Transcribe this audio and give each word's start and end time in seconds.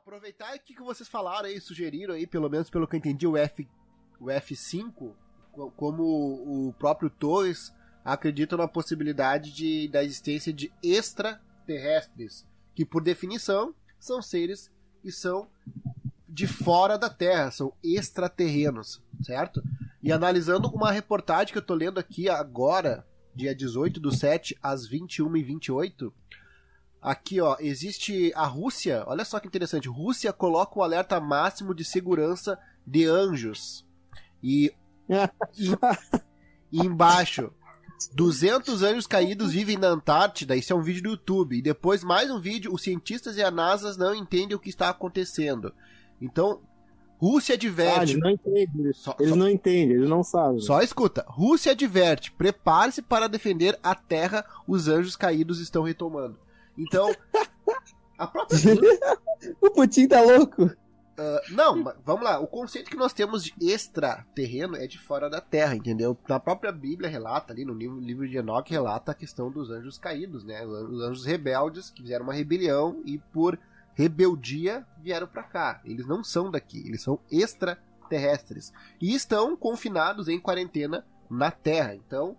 aproveitar 0.00 0.56
o 0.56 0.60
que, 0.60 0.74
que 0.74 0.82
vocês 0.82 1.08
falaram 1.08 1.46
aí, 1.46 1.60
sugeriram 1.60 2.14
aí, 2.14 2.26
pelo 2.26 2.48
menos 2.48 2.70
pelo 2.70 2.86
que 2.86 2.96
eu 2.96 2.98
entendi, 2.98 3.26
o, 3.26 3.36
F, 3.36 3.68
o 4.18 4.26
F5, 4.26 5.12
como 5.76 6.02
o 6.02 6.74
próprio 6.78 7.10
Torres 7.10 7.72
acredita 8.02 8.56
na 8.56 8.66
possibilidade 8.66 9.52
de, 9.52 9.88
da 9.88 10.02
existência 10.02 10.52
de 10.52 10.72
extraterrestres, 10.82 12.46
que 12.74 12.84
por 12.84 13.02
definição 13.02 13.74
são 13.98 14.22
seres 14.22 14.70
que 15.02 15.12
são 15.12 15.48
de 16.26 16.46
fora 16.46 16.96
da 16.96 17.10
Terra, 17.10 17.50
são 17.50 17.72
extraterrenos, 17.82 19.02
certo? 19.22 19.62
E 20.02 20.10
analisando 20.10 20.68
uma 20.70 20.90
reportagem 20.90 21.52
que 21.52 21.58
eu 21.58 21.62
tô 21.62 21.74
lendo 21.74 22.00
aqui 22.00 22.26
agora, 22.28 23.06
dia 23.34 23.54
18 23.54 24.00
do 24.00 24.10
7 24.10 24.56
às 24.62 24.88
21h28, 24.88 26.10
Aqui, 27.02 27.40
ó, 27.40 27.56
existe 27.60 28.32
a 28.34 28.44
Rússia. 28.44 29.04
Olha 29.06 29.24
só 29.24 29.40
que 29.40 29.46
interessante. 29.46 29.88
Rússia 29.88 30.32
coloca 30.32 30.78
o 30.78 30.82
alerta 30.82 31.18
máximo 31.18 31.74
de 31.74 31.84
segurança 31.84 32.58
de 32.86 33.06
anjos. 33.06 33.86
E, 34.42 34.72
e, 35.56 35.70
e 36.70 36.78
embaixo, 36.80 37.50
200 38.14 38.82
anjos 38.82 39.06
caídos 39.06 39.52
vivem 39.52 39.78
na 39.78 39.88
Antártida. 39.88 40.54
Isso 40.54 40.72
é 40.72 40.76
um 40.76 40.82
vídeo 40.82 41.02
do 41.02 41.10
YouTube. 41.10 41.56
E 41.56 41.62
depois 41.62 42.04
mais 42.04 42.30
um 42.30 42.38
vídeo. 42.38 42.72
Os 42.72 42.82
cientistas 42.82 43.36
e 43.36 43.42
a 43.42 43.50
NASA 43.50 43.96
não 43.96 44.14
entendem 44.14 44.54
o 44.54 44.60
que 44.60 44.68
está 44.68 44.90
acontecendo. 44.90 45.72
Então, 46.20 46.60
Rússia 47.16 47.54
adverte. 47.54 47.98
Ah, 47.98 48.02
eles 48.02 48.18
não 48.18 48.30
entendem. 48.30 48.92
Só, 48.92 49.16
eles 49.18 49.30
só, 49.30 49.36
não 49.36 49.48
entendem, 49.48 49.96
eles 49.96 50.08
não 50.08 50.22
sabem. 50.22 50.60
Só 50.60 50.80
escuta. 50.80 51.24
Rússia 51.28 51.72
adverte. 51.72 52.32
Prepare-se 52.32 53.02
para 53.02 53.28
defender 53.28 53.78
a 53.82 53.94
Terra. 53.94 54.44
Os 54.66 54.88
anjos 54.88 55.16
caídos 55.16 55.60
estão 55.60 55.82
retomando. 55.82 56.38
Então, 56.80 57.14
a 58.18 58.26
própria. 58.26 58.58
o 59.60 59.70
Putin 59.70 60.08
tá 60.08 60.20
louco. 60.22 60.64
Uh, 60.64 61.54
não, 61.54 61.84
vamos 62.02 62.24
lá. 62.24 62.40
O 62.40 62.46
conceito 62.46 62.90
que 62.90 62.96
nós 62.96 63.12
temos 63.12 63.44
de 63.44 63.52
extraterreno 63.60 64.74
é 64.74 64.86
de 64.86 64.98
fora 64.98 65.28
da 65.28 65.38
Terra, 65.38 65.76
entendeu? 65.76 66.16
Na 66.26 66.40
própria 66.40 66.72
Bíblia 66.72 67.10
relata 67.10 67.52
ali, 67.52 67.62
no 67.62 67.74
livro, 67.74 68.00
livro 68.00 68.26
de 68.26 68.38
Enoch, 68.38 68.70
relata 68.70 69.12
a 69.12 69.14
questão 69.14 69.50
dos 69.50 69.70
anjos 69.70 69.98
caídos, 69.98 70.44
né? 70.44 70.64
Os 70.64 71.02
anjos 71.02 71.26
rebeldes 71.26 71.90
que 71.90 72.00
fizeram 72.00 72.24
uma 72.24 72.32
rebelião 72.32 73.02
e 73.04 73.18
por 73.18 73.58
rebeldia 73.94 74.86
vieram 74.98 75.26
para 75.26 75.42
cá. 75.42 75.82
Eles 75.84 76.06
não 76.06 76.24
são 76.24 76.50
daqui, 76.50 76.86
eles 76.86 77.02
são 77.02 77.20
extraterrestres. 77.30 78.72
E 78.98 79.14
estão 79.14 79.54
confinados 79.54 80.26
em 80.26 80.40
quarentena 80.40 81.04
na 81.28 81.50
Terra. 81.50 81.94
Então, 81.94 82.34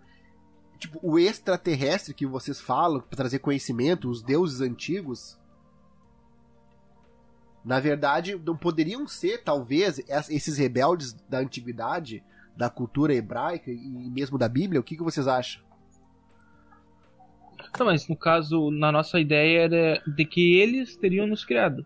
tipo, 0.81 0.99
o 1.03 1.19
extraterrestre 1.19 2.13
que 2.13 2.25
vocês 2.25 2.59
falam 2.59 2.99
para 2.99 3.15
trazer 3.15 3.39
conhecimento, 3.39 4.09
os 4.09 4.23
deuses 4.23 4.61
antigos, 4.61 5.39
na 7.63 7.79
verdade, 7.79 8.35
não 8.43 8.57
poderiam 8.57 9.07
ser, 9.07 9.43
talvez, 9.43 9.99
esses 10.29 10.57
rebeldes 10.57 11.13
da 11.29 11.37
antiguidade, 11.37 12.23
da 12.57 12.69
cultura 12.69 13.13
hebraica 13.13 13.71
e 13.71 14.09
mesmo 14.09 14.37
da 14.37 14.49
Bíblia? 14.49 14.81
O 14.81 14.83
que, 14.83 14.97
que 14.97 15.03
vocês 15.03 15.27
acham? 15.27 15.61
Não, 17.79 17.85
mas 17.85 18.07
no 18.07 18.15
caso, 18.15 18.71
na 18.71 18.91
nossa 18.91 19.19
ideia 19.19 19.61
era 19.61 20.03
de 20.05 20.25
que 20.25 20.57
eles 20.57 20.95
teriam 20.97 21.27
nos 21.27 21.45
criado. 21.45 21.85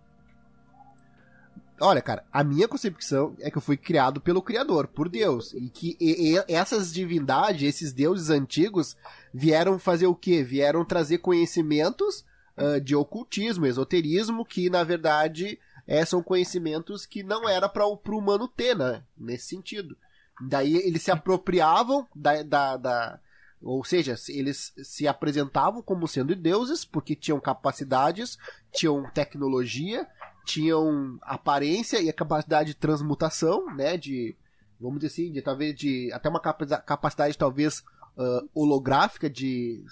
Olha, 1.79 2.01
cara, 2.01 2.23
a 2.31 2.43
minha 2.43 2.67
concepção 2.67 3.35
é 3.39 3.51
que 3.51 3.57
eu 3.57 3.61
fui 3.61 3.75
criado 3.75 4.21
pelo 4.21 4.41
Criador, 4.41 4.87
por 4.87 5.09
Deus. 5.09 5.53
E 5.53 5.69
que 5.69 5.97
e, 5.99 6.33
e 6.33 6.43
essas 6.47 6.93
divindades, 6.93 7.63
esses 7.63 7.91
deuses 7.91 8.29
antigos, 8.29 8.95
vieram 9.33 9.77
fazer 9.77 10.07
o 10.07 10.15
quê? 10.15 10.41
Vieram 10.41 10.85
trazer 10.85 11.17
conhecimentos 11.17 12.23
uh, 12.57 12.79
de 12.79 12.95
ocultismo, 12.95 13.65
esoterismo, 13.65 14.45
que 14.45 14.69
na 14.69 14.83
verdade 14.83 15.59
é, 15.85 16.05
são 16.05 16.23
conhecimentos 16.23 17.05
que 17.05 17.23
não 17.23 17.47
era 17.47 17.67
para 17.67 17.85
o 17.85 17.99
humano 18.07 18.47
ter, 18.47 18.75
né? 18.75 19.03
Nesse 19.17 19.47
sentido. 19.47 19.97
Daí 20.41 20.75
eles 20.77 21.01
se 21.01 21.11
apropriavam 21.11 22.07
da, 22.15 22.41
da, 22.41 22.77
da 22.77 23.19
ou 23.61 23.83
seja, 23.83 24.16
eles 24.29 24.73
se 24.83 25.07
apresentavam 25.07 25.81
como 25.81 26.07
sendo 26.07 26.35
deuses 26.35 26.85
porque 26.85 27.16
tinham 27.16 27.39
capacidades, 27.39 28.38
tinham 28.71 29.09
tecnologia 29.11 30.07
tinham 30.45 31.17
aparência 31.22 32.01
e 32.01 32.09
a 32.09 32.13
capacidade 32.13 32.69
de 32.69 32.78
transmutação, 32.78 33.73
né? 33.75 33.97
De, 33.97 34.35
vamos 34.79 35.00
dizer 35.00 35.07
assim, 35.07 35.31
de 35.31 35.41
talvez 35.41 35.75
de 35.75 36.11
até 36.13 36.29
uma 36.29 36.39
capacidade 36.39 37.38
talvez 37.38 37.79
uh, 38.17 38.50
holográfica 38.53 39.29
de 39.29 39.83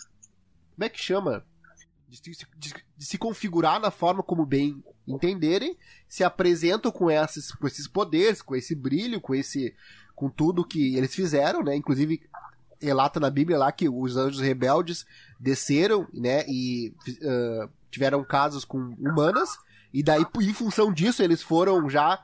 como 0.75 0.85
é 0.85 0.89
que 0.89 0.99
chama? 0.99 1.45
De, 2.07 2.21
de, 2.21 2.73
de, 2.97 3.05
se 3.05 3.17
configurar 3.17 3.79
na 3.79 3.89
forma 3.89 4.21
como 4.21 4.45
bem 4.45 4.83
entenderem, 5.07 5.75
se 6.07 6.23
apresentam 6.23 6.91
com 6.91 7.09
esses, 7.09 7.51
com 7.51 7.65
esses 7.65 7.87
poderes, 7.87 8.41
com 8.41 8.55
esse 8.55 8.75
brilho, 8.75 9.19
com 9.19 9.33
esse 9.33 9.75
com 10.15 10.29
tudo 10.29 10.65
que 10.65 10.95
eles 10.95 11.13
fizeram, 11.13 11.63
né? 11.63 11.75
Inclusive 11.75 12.21
relata 12.79 13.19
na 13.19 13.29
Bíblia 13.29 13.57
lá 13.57 13.71
que 13.71 13.89
os 13.89 14.15
anjos 14.15 14.39
rebeldes 14.39 15.05
desceram, 15.39 16.07
né? 16.13 16.45
E 16.47 16.93
uh, 17.09 17.69
tiveram 17.89 18.23
casos 18.23 18.63
com 18.63 18.77
humanas 18.99 19.57
e 19.93 20.01
daí, 20.01 20.25
em 20.41 20.53
função 20.53 20.91
disso, 20.91 21.21
eles 21.21 21.43
foram 21.43 21.87
já. 21.87 22.19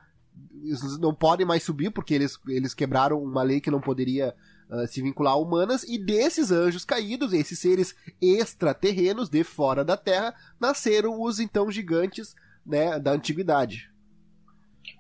Eles 0.63 0.97
não 0.97 1.13
podem 1.13 1.46
mais 1.46 1.63
subir, 1.63 1.91
porque 1.91 2.13
eles, 2.13 2.40
eles 2.47 2.74
quebraram 2.74 3.22
uma 3.22 3.44
lei 3.44 3.62
que 3.62 3.69
não 3.69 3.80
poderia 3.80 4.34
uh, 4.69 4.88
se 4.88 5.02
vincular 5.02 5.34
a 5.34 5.38
humanas. 5.38 5.84
E 5.84 5.97
desses 5.97 6.52
anjos 6.52 6.84
caídos, 6.84 7.31
esses 7.31 7.59
seres 7.59 7.96
extraterrenos 8.19 9.29
de 9.29 9.44
fora 9.44 9.85
da 9.85 9.96
Terra, 9.96 10.34
nasceram 10.59 11.22
os 11.22 11.40
então 11.40 11.69
gigantes 11.69 12.35
né, 12.66 13.00
da 13.00 13.12
antiguidade. 13.12 13.91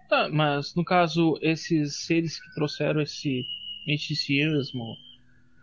Tá, 0.07 0.29
mas 0.29 0.75
no 0.75 0.83
caso, 0.83 1.37
esses 1.41 2.05
seres 2.05 2.39
que 2.39 2.53
trouxeram 2.53 3.01
esse 3.01 3.43
misticismo, 3.87 4.95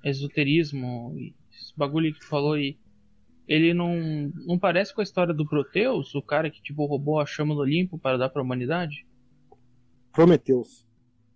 esoterismo, 0.05 1.15
esse 1.53 1.77
bagulho 1.77 2.15
que 2.15 2.25
falou 2.25 2.55
aí, 2.55 2.79
ele 3.47 3.73
não, 3.73 4.33
não 4.47 4.59
parece 4.59 4.93
com 4.93 5.01
a 5.01 5.05
história 5.05 5.33
do 5.33 5.47
Proteus, 5.47 6.15
o 6.15 6.23
cara 6.23 6.51
que 6.51 6.61
tipo 6.61 6.85
roubou 6.85 7.21
a 7.21 7.27
chama 7.27 7.55
do 7.55 7.61
Olimpo 7.61 7.99
para 7.99 8.19
dar 8.19 8.29
para 8.29 8.43
a 8.43 8.45
humanidade? 8.45 9.07
Prometeus. 10.13 10.87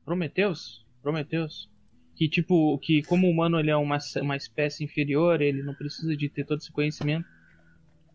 Prometeus? 0.05 0.85
Prometeus. 1.03 1.71
Que 2.17 2.29
tipo, 2.29 2.79
que 2.79 3.03
como 3.03 3.29
humano 3.29 3.61
ele 3.61 3.71
é 3.71 3.77
uma, 3.77 3.99
uma 4.21 4.37
espécie 4.37 4.85
inferior, 4.85 5.41
ele 5.41 5.63
não 5.63 5.75
precisa 5.75 6.17
de 6.17 6.29
ter 6.29 6.45
todo 6.45 6.59
esse 6.59 6.73
conhecimento. 6.73 7.27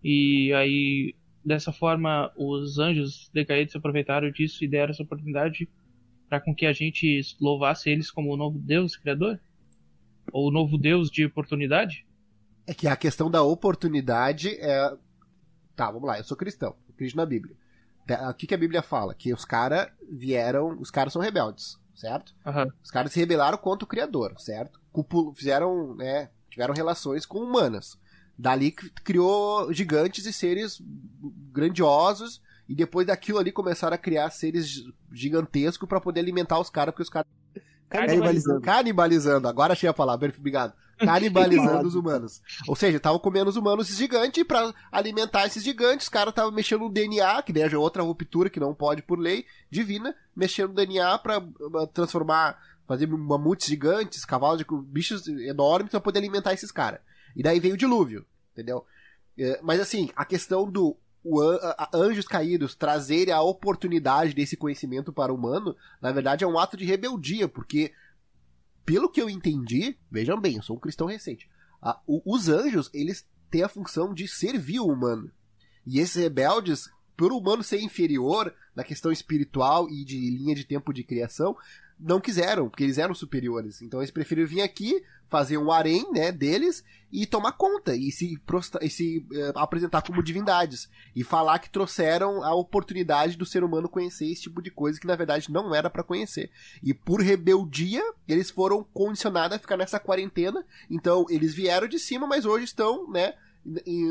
E 0.04 0.52
aí, 0.54 1.16
dessa 1.44 1.72
forma, 1.72 2.32
os 2.36 2.78
anjos 2.78 3.30
decaídos 3.34 3.72
se 3.72 3.78
aproveitaram 3.78 4.30
disso 4.30 4.64
e 4.64 4.68
deram 4.68 4.92
essa 4.92 5.04
oportunidade 5.04 5.70
para 6.28 6.40
com 6.42 6.54
que 6.54 6.66
a 6.66 6.74
gente 6.74 7.22
louvasse 7.40 7.90
eles 7.90 8.12
como 8.12 8.34
o 8.34 8.38
novo 8.38 8.60
Deus 8.60 8.98
criador? 8.98 9.40
Ou 10.32 10.50
o 10.50 10.52
novo 10.52 10.78
Deus 10.78 11.10
de 11.10 11.26
oportunidade? 11.26 12.06
É 12.68 12.74
que 12.74 12.88
a 12.88 12.96
questão 12.96 13.30
da 13.30 13.44
oportunidade 13.44 14.56
é. 14.60 14.94
Tá, 15.76 15.92
vamos 15.92 16.08
lá, 16.08 16.18
eu 16.18 16.24
sou 16.24 16.38
cristão, 16.38 16.76
eu 16.88 16.94
acredito 16.94 17.18
na 17.18 17.26
Bíblia. 17.26 17.56
O 18.30 18.34
que, 18.34 18.48
que 18.48 18.54
a 18.54 18.58
Bíblia 18.58 18.82
fala? 18.82 19.16
Que 19.16 19.34
os 19.34 19.44
caras 19.44 19.88
vieram. 20.10 20.80
Os 20.80 20.92
caras 20.92 21.12
são 21.12 21.22
rebeldes, 21.22 21.78
certo? 21.96 22.36
Uhum. 22.46 22.72
Os 22.84 22.92
caras 22.92 23.12
se 23.12 23.20
rebelaram 23.20 23.58
contra 23.58 23.84
o 23.84 23.88
Criador, 23.88 24.36
certo? 24.38 24.80
Fizeram, 25.36 25.96
né? 25.96 26.30
Tiveram 26.50 26.74
relações 26.74 27.26
com 27.26 27.40
humanas. 27.40 27.98
Dali 28.38 28.72
criou 28.72 29.72
gigantes 29.74 30.26
e 30.26 30.34
seres 30.34 30.82
grandiosos. 31.52 32.42
E 32.68 32.74
depois 32.76 33.06
daquilo 33.08 33.38
ali 33.38 33.52
começaram 33.52 33.96
a 33.96 33.98
criar 33.98 34.30
seres 34.32 34.84
gigantescos 35.12 35.88
para 35.88 36.02
poder 36.02 36.20
alimentar 36.20 36.60
os 36.60 36.70
caras, 36.70 36.94
porque 36.94 37.04
os 37.04 37.10
caras. 37.10 37.28
Canibalizando. 37.90 38.62
Canibalizando. 38.62 39.48
Agora 39.48 39.74
achei 39.74 39.90
a 39.90 39.94
palavra, 39.94 40.34
obrigado 40.38 40.74
canibalizando 40.98 41.88
os 41.88 41.96
humanos. 41.96 42.42
Ou 42.68 42.76
seja, 42.76 42.98
estavam 42.98 43.20
comendo 43.20 43.50
os 43.50 43.56
humanos 43.56 43.88
gigantes 43.88 44.42
e 44.42 44.46
para 44.46 44.74
alimentar 44.92 45.46
esses 45.46 45.64
gigantes, 45.64 46.06
os 46.06 46.10
caras 46.10 46.32
estavam 46.32 46.52
mexendo 46.52 46.82
no 46.82 46.90
DNA, 46.90 47.42
que 47.44 47.60
é 47.60 47.78
outra 47.78 48.04
ruptura 48.04 48.50
que 48.50 48.60
não 48.60 48.74
pode 48.74 49.02
por 49.02 49.20
lei 49.20 49.46
divina, 49.70 50.16
mexendo 50.36 50.70
no 50.70 50.76
DNA 50.76 51.18
para 51.20 51.42
transformar, 51.94 52.60
fazer 52.88 53.08
mamutes 53.08 53.68
gigantes, 53.68 54.26
cavalos 54.26 54.60
de 54.60 54.66
bichos 54.84 55.28
enormes 55.28 55.92
para 55.92 56.02
poder 56.02 56.20
alimentar 56.20 56.54
esses 56.54 56.72
caras. 56.72 57.00
E 57.36 57.44
daí 57.44 57.60
veio 57.60 57.74
o 57.74 57.78
dilúvio, 57.78 58.26
entendeu? 58.54 58.86
É, 59.38 59.60
mas 59.62 59.80
assim, 59.80 60.10
a 60.16 60.24
questão 60.24 60.70
do 60.70 60.96
anjos 61.94 62.28
caídos 62.28 62.76
trazerem 62.76 63.34
a 63.34 63.42
oportunidade 63.42 64.34
desse 64.34 64.56
conhecimento 64.56 65.12
para 65.12 65.34
o 65.34 65.36
humano, 65.36 65.76
na 66.02 66.12
verdade 66.12 66.44
é 66.44 66.48
um 66.48 66.60
ato 66.60 66.78
de 66.78 66.86
rebeldia, 66.86 67.48
porque 67.48 67.92
pelo 68.86 69.10
que 69.10 69.22
eu 69.22 69.30
entendi, 69.30 69.98
vejam 70.12 70.40
bem, 70.40 70.58
eu 70.58 70.64
sou 70.64 70.76
um 70.76 70.80
cristão 70.80 71.08
recente. 71.08 71.50
A, 71.82 72.00
o, 72.06 72.22
os 72.26 72.48
anjos, 72.48 72.90
eles 72.94 73.28
têm 73.50 73.64
a 73.64 73.70
função 73.70 74.14
de 74.14 74.28
servir 74.28 74.80
o 74.80 74.88
humano. 74.88 75.32
E 75.86 76.00
esses 76.00 76.16
rebeldes, 76.16 76.90
por 77.18 77.32
o 77.32 77.38
humano 77.38 77.64
ser 77.64 77.82
inferior 77.82 78.54
na 78.76 78.84
questão 78.84 79.12
espiritual 79.12 79.90
e 79.90 80.04
de 80.06 80.18
linha 80.18 80.54
de 80.54 80.66
tempo 80.66 80.94
de 80.94 81.04
criação, 81.04 81.56
não 82.00 82.20
quiseram, 82.20 82.70
porque 82.70 82.84
eles 82.84 82.98
eram 82.98 83.16
superiores. 83.16 83.82
Então 83.82 84.00
eles 84.00 84.12
preferiram 84.12 84.48
vir 84.48 84.62
aqui, 84.62 85.02
fazer 85.30 85.58
um 85.58 85.72
harém, 85.72 86.12
né, 86.12 86.32
deles 86.32 86.84
e 87.12 87.26
tomar 87.26 87.54
conta 87.54 87.96
e 87.96 88.12
se, 88.12 88.40
e 88.82 88.90
se 88.90 89.26
uh, 89.32 89.58
apresentar 89.58 90.02
como 90.02 90.22
divindades 90.22 90.90
e 91.16 91.24
falar 91.24 91.60
que 91.60 91.70
trouxeram 91.70 92.44
a 92.44 92.54
oportunidade 92.54 93.38
do 93.38 93.46
ser 93.46 93.64
humano 93.64 93.90
conhecer 93.90 94.26
esse 94.30 94.44
tipo 94.44 94.62
de 94.62 94.70
coisa 94.70 95.00
que 95.00 95.08
na 95.08 95.16
verdade 95.16 95.52
não 95.52 95.74
era 95.74 95.90
para 95.90 96.04
conhecer. 96.04 96.52
E 96.84 96.94
por 96.94 97.22
rebeldia, 97.22 98.04
eles 98.28 98.50
foram 98.50 98.84
condicionados 98.94 99.56
a 99.56 99.60
ficar 99.60 99.78
nessa 99.78 100.00
quarentena. 100.00 100.64
Então 100.90 101.26
eles 101.30 101.54
vieram 101.54 101.88
de 101.88 101.98
cima, 101.98 102.28
mas 102.28 102.46
hoje 102.46 102.66
estão, 102.66 103.10
né, 103.10 103.34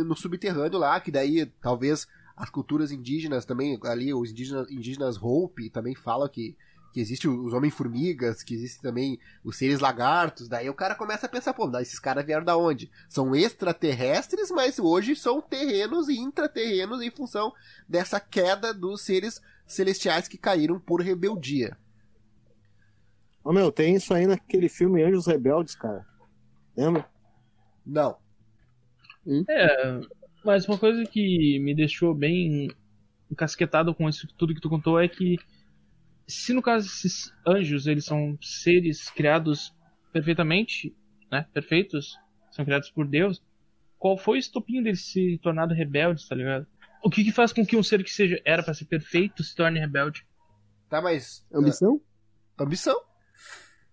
no 0.05 0.17
subterrâneo 0.17 0.79
lá, 0.79 0.99
que 0.99 1.13
daí 1.13 1.47
talvez 1.61 2.09
as 2.37 2.51
culturas 2.51 2.91
indígenas 2.91 3.45
também, 3.45 3.79
ali 3.85 4.13
os 4.13 4.31
indígenas, 4.31 4.69
indígenas 4.71 5.17
Hope 5.21 5.71
também 5.71 5.95
falam 5.95 6.29
que 6.29 6.57
que 6.95 7.01
existe 7.01 7.27
os 7.29 7.53
homem-formigas, 7.53 8.45
que 8.45 8.55
existe 8.55 8.81
também 8.81 9.19
os 9.43 9.57
seres 9.57 9.81
lagartos, 9.81 10.47
daí 10.47 10.71
o 10.71 10.75
cara 10.75 10.95
começa 10.95 11.27
a 11.27 11.29
pensar, 11.29 11.53
pô, 11.53 11.69
esses 11.81 11.99
caras 11.99 12.25
vieram 12.25 12.45
da 12.45 12.57
onde? 12.57 12.89
São 13.09 13.35
extraterrestres, 13.35 14.49
mas 14.53 14.79
hoje 14.79 15.17
são 15.17 15.43
terrenos 15.43 16.09
e 16.09 16.17
intraterrenos 16.17 17.03
em 17.03 17.11
função 17.11 17.53
dessa 17.89 18.21
queda 18.21 18.73
dos 18.73 19.03
seres 19.03 19.43
celestiais 19.67 20.29
que 20.29 20.39
caíram 20.39 20.79
por 20.79 21.03
rebeldia. 21.03 21.77
Ô 23.43 23.53
meu, 23.53 23.73
tem 23.73 23.97
isso 23.97 24.15
aí 24.15 24.25
naquele 24.25 24.69
filme 24.69 25.03
Anjos 25.03 25.27
Rebeldes, 25.27 25.75
cara. 25.75 26.07
Lembra? 26.77 27.05
Não. 27.85 28.17
Hum? 29.27 29.45
É, 29.51 30.01
mas 30.45 30.69
uma 30.69 30.79
coisa 30.79 31.05
que 31.05 31.59
me 31.59 31.75
deixou 31.75 32.15
bem 32.15 32.71
encasquetado 33.29 33.93
com 33.93 34.09
isso 34.09 34.29
tudo 34.39 34.55
que 34.55 34.61
tu 34.61 34.71
contou 34.71 35.01
é 35.01 35.09
que 35.09 35.41
se 36.27 36.53
no 36.53 36.63
caso 36.63 36.87
esses 36.87 37.33
anjos 37.47 37.87
eles 37.87 38.05
são 38.05 38.39
seres 38.41 39.11
criados 39.11 39.75
perfeitamente, 40.13 40.95
né, 41.31 41.47
perfeitos, 41.53 42.19
são 42.51 42.65
criados 42.65 42.91
por 42.91 43.07
Deus, 43.07 43.43
qual 43.99 44.17
foi 44.17 44.37
o 44.37 44.41
estopinho 44.41 44.83
deles 44.83 45.05
se 45.07 45.39
tornado 45.43 45.75
rebeldes, 45.75 46.29
tá 46.29 46.35
ligado? 46.35 46.67
O 47.03 47.11
que 47.11 47.25
que 47.25 47.33
faz 47.33 47.53
com 47.53 47.67
que 47.67 47.77
um 47.77 47.83
ser 47.83 48.03
que 48.03 48.11
seja 48.11 48.41
era 48.45 48.63
para 48.63 48.75
ser 48.75 48.87
perfeito 48.87 49.43
se 49.43 49.55
torne 49.55 49.81
rebelde? 49.81 50.27
Tá, 50.89 51.03
mas 51.03 51.45
ambição? 51.53 51.97
Uh, 51.97 52.63
ambição. 52.63 53.01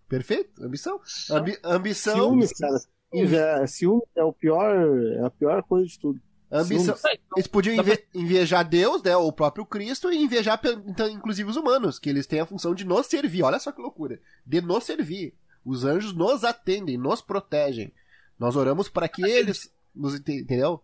Perfeito, 0.07 0.63
ambição. 0.63 0.99
Ambi 1.29 1.57
ambição. 1.63 2.15
Ciúmes, 2.15 2.51
cara. 2.53 2.77
É, 3.13 3.67
ciúme 3.67 4.03
é 4.15 4.23
o 4.23 4.31
pior, 4.31 4.75
é 5.13 5.25
a 5.25 5.29
pior 5.29 5.63
coisa 5.63 5.87
de 5.87 5.99
tudo. 5.99 6.21
Ambição. 6.51 6.95
Eles 7.35 7.47
podiam 7.47 7.75
inve 7.75 8.03
invejar 8.13 8.67
Deus, 8.67 9.01
né, 9.01 9.15
o 9.15 9.31
próprio 9.31 9.65
Cristo, 9.65 10.11
e 10.11 10.17
invejar, 10.17 10.59
então, 10.85 11.07
inclusive, 11.07 11.49
os 11.49 11.55
humanos, 11.55 11.97
que 11.97 12.09
eles 12.09 12.27
têm 12.27 12.41
a 12.41 12.45
função 12.45 12.75
de 12.75 12.83
nos 12.83 13.07
servir. 13.07 13.43
Olha 13.43 13.59
só 13.59 13.71
que 13.71 13.81
loucura. 13.81 14.19
De 14.45 14.59
nos 14.61 14.83
servir. 14.83 15.33
Os 15.63 15.85
anjos 15.85 16.13
nos 16.13 16.43
atendem, 16.43 16.97
nos 16.97 17.21
protegem. 17.21 17.93
Nós 18.37 18.55
oramos 18.55 18.89
para 18.89 19.07
que 19.07 19.23
eles 19.23 19.71
nos 19.95 20.15
entendeu? 20.15 20.83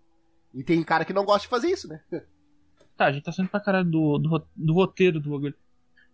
E 0.53 0.63
tem 0.63 0.81
cara 0.83 1.03
que 1.03 1.13
não 1.13 1.25
gosta 1.25 1.41
de 1.41 1.47
fazer 1.47 1.69
isso, 1.69 1.87
né? 1.87 2.01
Tá, 2.95 3.07
a 3.07 3.11
gente 3.11 3.23
tá 3.23 3.31
saindo 3.31 3.49
pra 3.49 3.59
caralho 3.59 3.89
do, 3.89 4.17
do, 4.17 4.47
do 4.55 4.73
roteiro 4.73 5.19
do 5.19 5.29
bagulho. 5.29 5.55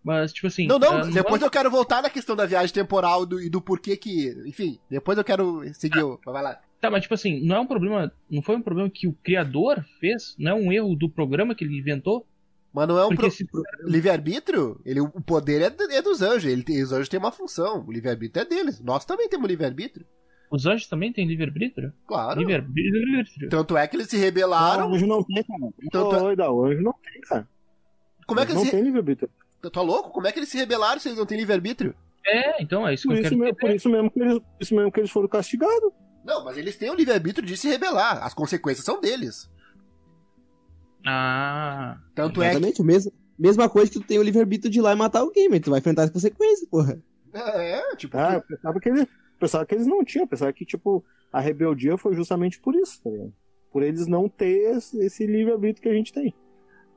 Mas, 0.03 0.33
tipo 0.33 0.47
assim. 0.47 0.67
Não, 0.67 0.77
não, 0.77 1.01
uh, 1.01 1.11
depois 1.11 1.39
não... 1.39 1.47
eu 1.47 1.51
quero 1.51 1.71
voltar 1.71 2.01
na 2.01 2.09
questão 2.09 2.35
da 2.35 2.45
viagem 2.45 2.73
temporal 2.73 3.25
do, 3.25 3.41
e 3.41 3.49
do 3.49 3.61
porquê 3.61 3.95
que. 3.95 4.35
Enfim, 4.45 4.77
depois 4.89 5.17
eu 5.17 5.23
quero 5.23 5.63
seguir 5.73 5.99
ah. 5.99 6.05
o. 6.07 6.19
Vai 6.25 6.43
lá. 6.43 6.59
Tá, 6.81 6.91
mas 6.91 7.03
tipo 7.03 7.13
assim, 7.13 7.39
não 7.45 7.55
é 7.55 7.59
um 7.61 7.65
problema. 7.65 8.11
Não 8.29 8.41
foi 8.41 8.57
um 8.57 8.61
problema 8.61 8.89
que 8.89 9.07
o 9.07 9.13
criador 9.23 9.85
fez? 10.01 10.35
Não 10.37 10.51
é 10.51 10.55
um 10.55 10.71
erro 10.71 10.95
do 10.95 11.09
programa 11.09 11.55
que 11.55 11.63
ele 11.63 11.79
inventou? 11.79 12.27
Mas 12.73 12.87
não 12.87 12.97
é 12.97 13.05
um 13.05 13.15
pro... 13.15 13.29
livre-arbítrio? 13.85 14.81
Ele, 14.83 14.99
o 14.99 15.21
poder 15.21 15.61
é, 15.61 15.95
é 15.95 16.01
dos 16.01 16.21
anjos. 16.21 16.45
Ele, 16.45 16.63
os 16.81 16.91
anjos 16.91 17.07
têm 17.07 17.19
uma 17.19 17.31
função. 17.31 17.85
O 17.87 17.91
livre-arbítrio 17.91 18.41
é 18.41 18.45
deles. 18.45 18.81
Nós 18.81 19.05
também 19.05 19.29
temos 19.29 19.47
livre-arbítrio. 19.47 20.05
Os 20.51 20.65
anjos 20.65 20.87
também 20.87 21.13
têm 21.13 21.25
livre-arbítrio? 21.25 21.93
Claro. 22.05 22.39
Livre-arbítrio. 22.39 23.49
Tanto 23.49 23.77
é 23.77 23.87
que 23.87 23.95
eles 23.95 24.07
se 24.07 24.17
rebelaram. 24.17 24.91
O 24.91 24.95
anjo 24.95 25.07
não 25.07 25.23
tem, 25.23 25.43
cara. 25.43 25.73
Tanto 25.91 26.15
é... 26.15 26.49
o 26.49 26.65
anjo 26.65 26.81
não 26.81 26.93
tem, 26.93 27.21
cara. 27.21 27.47
Como 28.25 28.39
é 28.39 28.45
que 28.45 28.51
eles 28.51 28.61
não 28.61 28.65
se... 28.65 28.71
tem 28.71 28.83
livre-arbítrio. 28.83 29.29
Tá 29.71 29.81
louco? 29.81 30.11
Como 30.11 30.27
é 30.27 30.31
que 30.31 30.39
eles 30.39 30.49
se 30.49 30.57
rebelaram 30.57 30.99
se 30.99 31.07
eles 31.07 31.17
não 31.17 31.25
têm 31.25 31.37
livre-arbítrio? 31.37 31.95
É, 32.25 32.61
então 32.61 32.87
é 32.87 32.93
isso 32.93 33.07
por 33.07 33.15
que 33.15 33.21
isso 33.21 33.33
eu 33.33 33.37
mesmo, 33.37 33.55
Por 33.55 33.69
isso 33.69 33.89
mesmo, 33.89 34.11
que 34.11 34.19
eles, 34.19 34.39
isso 34.59 34.75
mesmo 34.75 34.91
que 34.91 34.99
eles 34.99 35.11
foram 35.11 35.27
castigados. 35.27 35.91
Não, 36.23 36.43
mas 36.43 36.57
eles 36.57 36.77
têm 36.77 36.89
o 36.89 36.95
livre-arbítrio 36.95 37.45
de 37.45 37.57
se 37.57 37.67
rebelar. 37.67 38.23
As 38.23 38.33
consequências 38.33 38.85
são 38.85 38.99
deles. 38.99 39.49
Ah. 41.05 41.97
Tanto 42.15 42.41
exatamente, 42.41 42.73
é 42.73 42.77
que... 42.77 42.83
mesma, 42.83 43.11
mesma 43.37 43.69
coisa 43.69 43.91
que 43.91 43.99
tu 43.99 44.05
tem 44.05 44.19
o 44.19 44.23
livre-arbítrio 44.23 44.71
de 44.71 44.79
ir 44.79 44.81
lá 44.81 44.93
e 44.93 44.95
matar 44.95 45.19
alguém, 45.19 45.49
mas 45.49 45.59
tu 45.59 45.69
vai 45.69 45.79
enfrentar 45.79 46.03
as 46.03 46.09
consequências, 46.09 46.67
porra. 46.69 46.97
É, 47.33 47.95
tipo. 47.95 48.17
Ah, 48.17 48.35
eu 48.35 48.41
pensava 48.41 48.79
que, 48.79 48.89
eles, 48.89 49.07
pensava 49.39 49.65
que 49.65 49.75
eles 49.75 49.87
não 49.87 50.03
tinham, 50.03 50.27
pensava 50.27 50.53
que, 50.53 50.65
tipo, 50.65 51.03
a 51.31 51.41
rebeldia 51.41 51.97
foi 51.97 52.15
justamente 52.15 52.59
por 52.59 52.75
isso, 52.75 53.01
tá 53.03 53.09
ligado? 53.09 53.33
Por 53.71 53.83
eles 53.83 54.07
não 54.07 54.29
ter 54.29 54.75
esse, 54.77 54.97
esse 55.03 55.25
livre-arbítrio 55.25 55.83
que 55.83 55.89
a 55.89 55.93
gente 55.93 56.13
tem. 56.13 56.33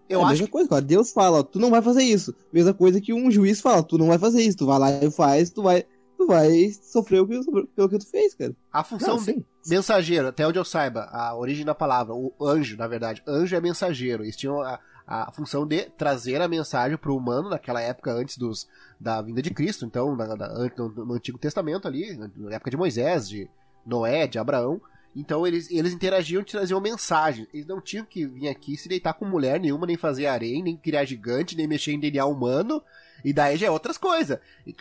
Eu 0.08 0.20
é 0.20 0.24
a 0.24 0.28
mesma 0.28 0.46
que... 0.46 0.52
coisa, 0.52 0.68
cara. 0.68 0.82
Deus 0.82 1.12
fala, 1.12 1.40
ó, 1.40 1.42
tu 1.42 1.58
não 1.58 1.70
vai 1.70 1.82
fazer 1.82 2.02
isso. 2.02 2.34
Mesma 2.52 2.72
coisa 2.72 3.00
que 3.00 3.12
um 3.12 3.30
juiz 3.30 3.60
fala, 3.60 3.82
tu 3.82 3.98
não 3.98 4.06
vai 4.06 4.18
fazer 4.18 4.42
isso. 4.42 4.58
Tu 4.58 4.66
vai 4.66 4.78
lá 4.78 4.90
e 4.92 5.10
faz, 5.10 5.50
tu 5.50 5.62
vai 5.62 5.84
tu 6.16 6.26
vai 6.26 6.70
sofrer 6.82 7.20
o 7.20 7.26
que, 7.26 7.40
pelo 7.74 7.88
que 7.88 7.98
tu 7.98 8.06
fez, 8.06 8.34
cara. 8.34 8.54
A 8.72 8.82
função 8.82 9.16
não, 9.16 9.44
mensageiro, 9.66 10.28
até 10.28 10.46
onde 10.46 10.58
eu 10.58 10.64
saiba, 10.64 11.08
a 11.12 11.36
origem 11.36 11.64
da 11.64 11.74
palavra, 11.74 12.14
o 12.14 12.32
anjo, 12.40 12.76
na 12.76 12.86
verdade, 12.86 13.22
anjo 13.26 13.54
é 13.54 13.60
mensageiro. 13.60 14.24
Eles 14.24 14.36
tinham 14.36 14.60
a, 14.62 14.80
a 15.06 15.30
função 15.32 15.66
de 15.66 15.84
trazer 15.90 16.40
a 16.40 16.48
mensagem 16.48 16.96
para 16.96 17.12
o 17.12 17.16
humano 17.16 17.50
naquela 17.50 17.80
época 17.80 18.12
antes 18.12 18.38
dos, 18.38 18.66
da 18.98 19.20
vinda 19.20 19.42
de 19.42 19.50
Cristo, 19.50 19.84
então, 19.84 20.16
na, 20.16 20.34
na, 20.34 20.48
no, 20.76 20.88
no, 20.88 21.14
Antigo 21.14 21.38
Testamento 21.38 21.86
ali, 21.86 22.16
na 22.16 22.54
época 22.54 22.70
de 22.70 22.76
Moisés, 22.76 23.28
de 23.28 23.48
Noé, 23.84 24.26
de 24.26 24.38
Abraão. 24.38 24.80
Então 25.16 25.46
eles, 25.46 25.70
eles 25.70 25.94
interagiam 25.94 26.42
e 26.42 26.44
traziam 26.44 26.78
mensagens. 26.78 27.48
Eles 27.52 27.66
não 27.66 27.80
tinham 27.80 28.04
que 28.04 28.26
vir 28.26 28.48
aqui 28.48 28.76
se 28.76 28.86
deitar 28.86 29.14
com 29.14 29.24
mulher 29.24 29.58
nenhuma, 29.58 29.86
nem 29.86 29.96
fazer 29.96 30.26
areia, 30.26 30.62
nem 30.62 30.76
criar 30.76 31.06
gigante, 31.06 31.56
nem 31.56 31.66
mexer 31.66 31.92
em 31.92 31.98
DNA 31.98 32.26
humano. 32.26 32.82
E 33.24 33.32
daí 33.32 33.56
já 33.56 33.68
é 33.68 33.70
outras 33.70 33.96
coisas. 33.96 34.38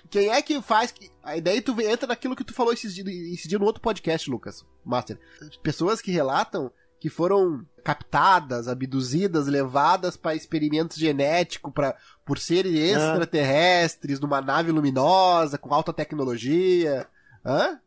Quem 0.09 0.29
é 0.29 0.41
que 0.41 0.61
faz. 0.61 0.91
Que... 0.91 1.09
Aí 1.23 1.39
daí 1.39 1.61
tu 1.61 1.79
entra 1.79 2.07
naquilo 2.07 2.35
que 2.35 2.43
tu 2.43 2.53
falou 2.53 2.73
esse 2.73 2.93
dia, 2.93 3.33
esse 3.33 3.47
dia 3.47 3.57
no 3.57 3.65
outro 3.65 3.81
podcast, 3.81 4.29
Lucas, 4.29 4.65
Master. 4.83 5.17
Pessoas 5.63 6.01
que 6.01 6.11
relatam 6.11 6.69
que 6.99 7.09
foram 7.09 7.65
captadas, 7.81 8.67
abduzidas, 8.67 9.47
levadas 9.47 10.17
para 10.17 10.35
experimentos 10.35 10.97
genéticos 10.97 11.71
para 11.73 11.95
por 12.25 12.39
seres 12.39 12.73
extraterrestres 12.73 14.19
numa 14.19 14.41
nave 14.41 14.71
luminosa 14.71 15.57
com 15.57 15.73
alta 15.73 15.93
tecnologia. 15.93 17.07
Hã? 17.45 17.79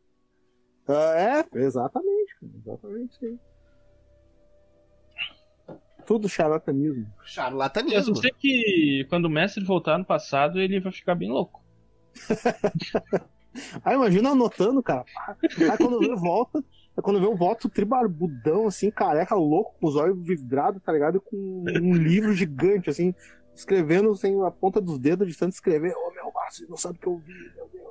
É, 0.89 1.45
exatamente, 1.55 2.08
exatamente. 2.69 3.19
Sim. 3.19 3.39
Tudo 6.07 6.29
charlatanismo. 6.29 7.07
Charlatanismo. 7.25 8.13
Eu 8.13 8.17
sei 8.17 8.31
que 8.31 9.07
quando 9.11 9.27
o 9.27 9.31
mestre 9.31 9.63
voltar 9.63 9.99
no 9.99 10.05
passado, 10.05 10.59
ele 10.59 10.81
vai 10.81 10.91
ficar 10.91 11.15
bem 11.15 11.31
louco. 11.31 11.63
Aí 13.85 13.95
imagina 13.95 14.31
anotando, 14.31 14.83
cara. 14.83 15.05
Aí 15.43 15.77
quando 15.77 15.99
vê 16.01 16.15
volta, 16.15 16.65
é 16.97 17.03
quando 17.03 17.21
vê 17.21 17.27
o 17.27 17.37
voto 17.37 17.69
tribarbudão, 17.69 18.67
assim, 18.67 18.91
careca, 18.91 19.35
louco, 19.35 19.77
com 19.79 19.87
os 19.87 19.97
olhos 19.97 20.19
vidrados, 20.27 20.83
tá 20.83 20.93
ligado? 20.93 21.21
Com 21.21 21.37
um 21.37 21.93
livro 21.93 22.33
gigante, 22.33 22.89
assim, 22.89 23.15
escrevendo 23.55 24.15
sem 24.17 24.43
a 24.45 24.51
ponta 24.51 24.81
dos 24.81 24.99
dedos 24.99 25.29
de 25.29 25.37
tanto 25.37 25.53
escrever. 25.53 25.93
Ô, 25.93 26.09
oh, 26.09 26.15
meu 26.15 26.33
Márcio, 26.33 26.67
não 26.69 26.77
sabe 26.77 26.97
o 26.97 27.01
que 27.01 27.07
eu 27.07 27.19
vi, 27.19 27.35
meu 27.55 27.69
Deus. 27.73 27.89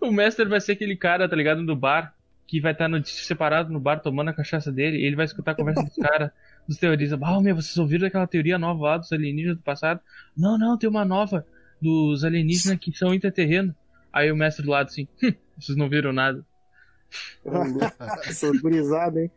O 0.00 0.12
mestre 0.12 0.44
vai 0.44 0.60
ser 0.60 0.72
aquele 0.72 0.96
cara, 0.96 1.28
tá 1.28 1.34
ligado, 1.34 1.64
do 1.64 1.74
bar, 1.74 2.14
que 2.54 2.60
vai 2.60 2.70
estar 2.70 2.88
no, 2.88 3.04
separado 3.04 3.72
no 3.72 3.80
bar 3.80 3.98
tomando 3.98 4.28
a 4.28 4.32
cachaça 4.32 4.70
dele, 4.70 4.98
e 4.98 5.04
ele 5.04 5.16
vai 5.16 5.24
escutar 5.24 5.50
a 5.50 5.54
conversa 5.56 5.82
dos 5.82 5.96
caras 5.96 6.30
dos 6.68 6.78
teoristas. 6.78 7.18
Ah, 7.20 7.40
meu, 7.40 7.56
vocês 7.56 7.76
ouviram 7.78 8.06
aquela 8.06 8.28
teoria 8.28 8.56
nova 8.56 8.80
lá 8.84 8.96
dos 8.96 9.12
alienígenas 9.12 9.56
do 9.56 9.62
passado? 9.64 10.00
Não, 10.36 10.56
não, 10.56 10.78
tem 10.78 10.88
uma 10.88 11.04
nova 11.04 11.44
dos 11.82 12.22
alienígenas 12.22 12.78
que 12.78 12.96
são 12.96 13.12
interterreno. 13.12 13.74
Aí 14.12 14.30
o 14.30 14.36
mestre 14.36 14.64
do 14.64 14.70
lado 14.70 14.86
assim, 14.86 15.08
hum, 15.20 15.32
vocês 15.58 15.76
não 15.76 15.88
viram 15.88 16.12
nada. 16.12 16.46
Brisado, 18.62 19.18
hein? 19.18 19.30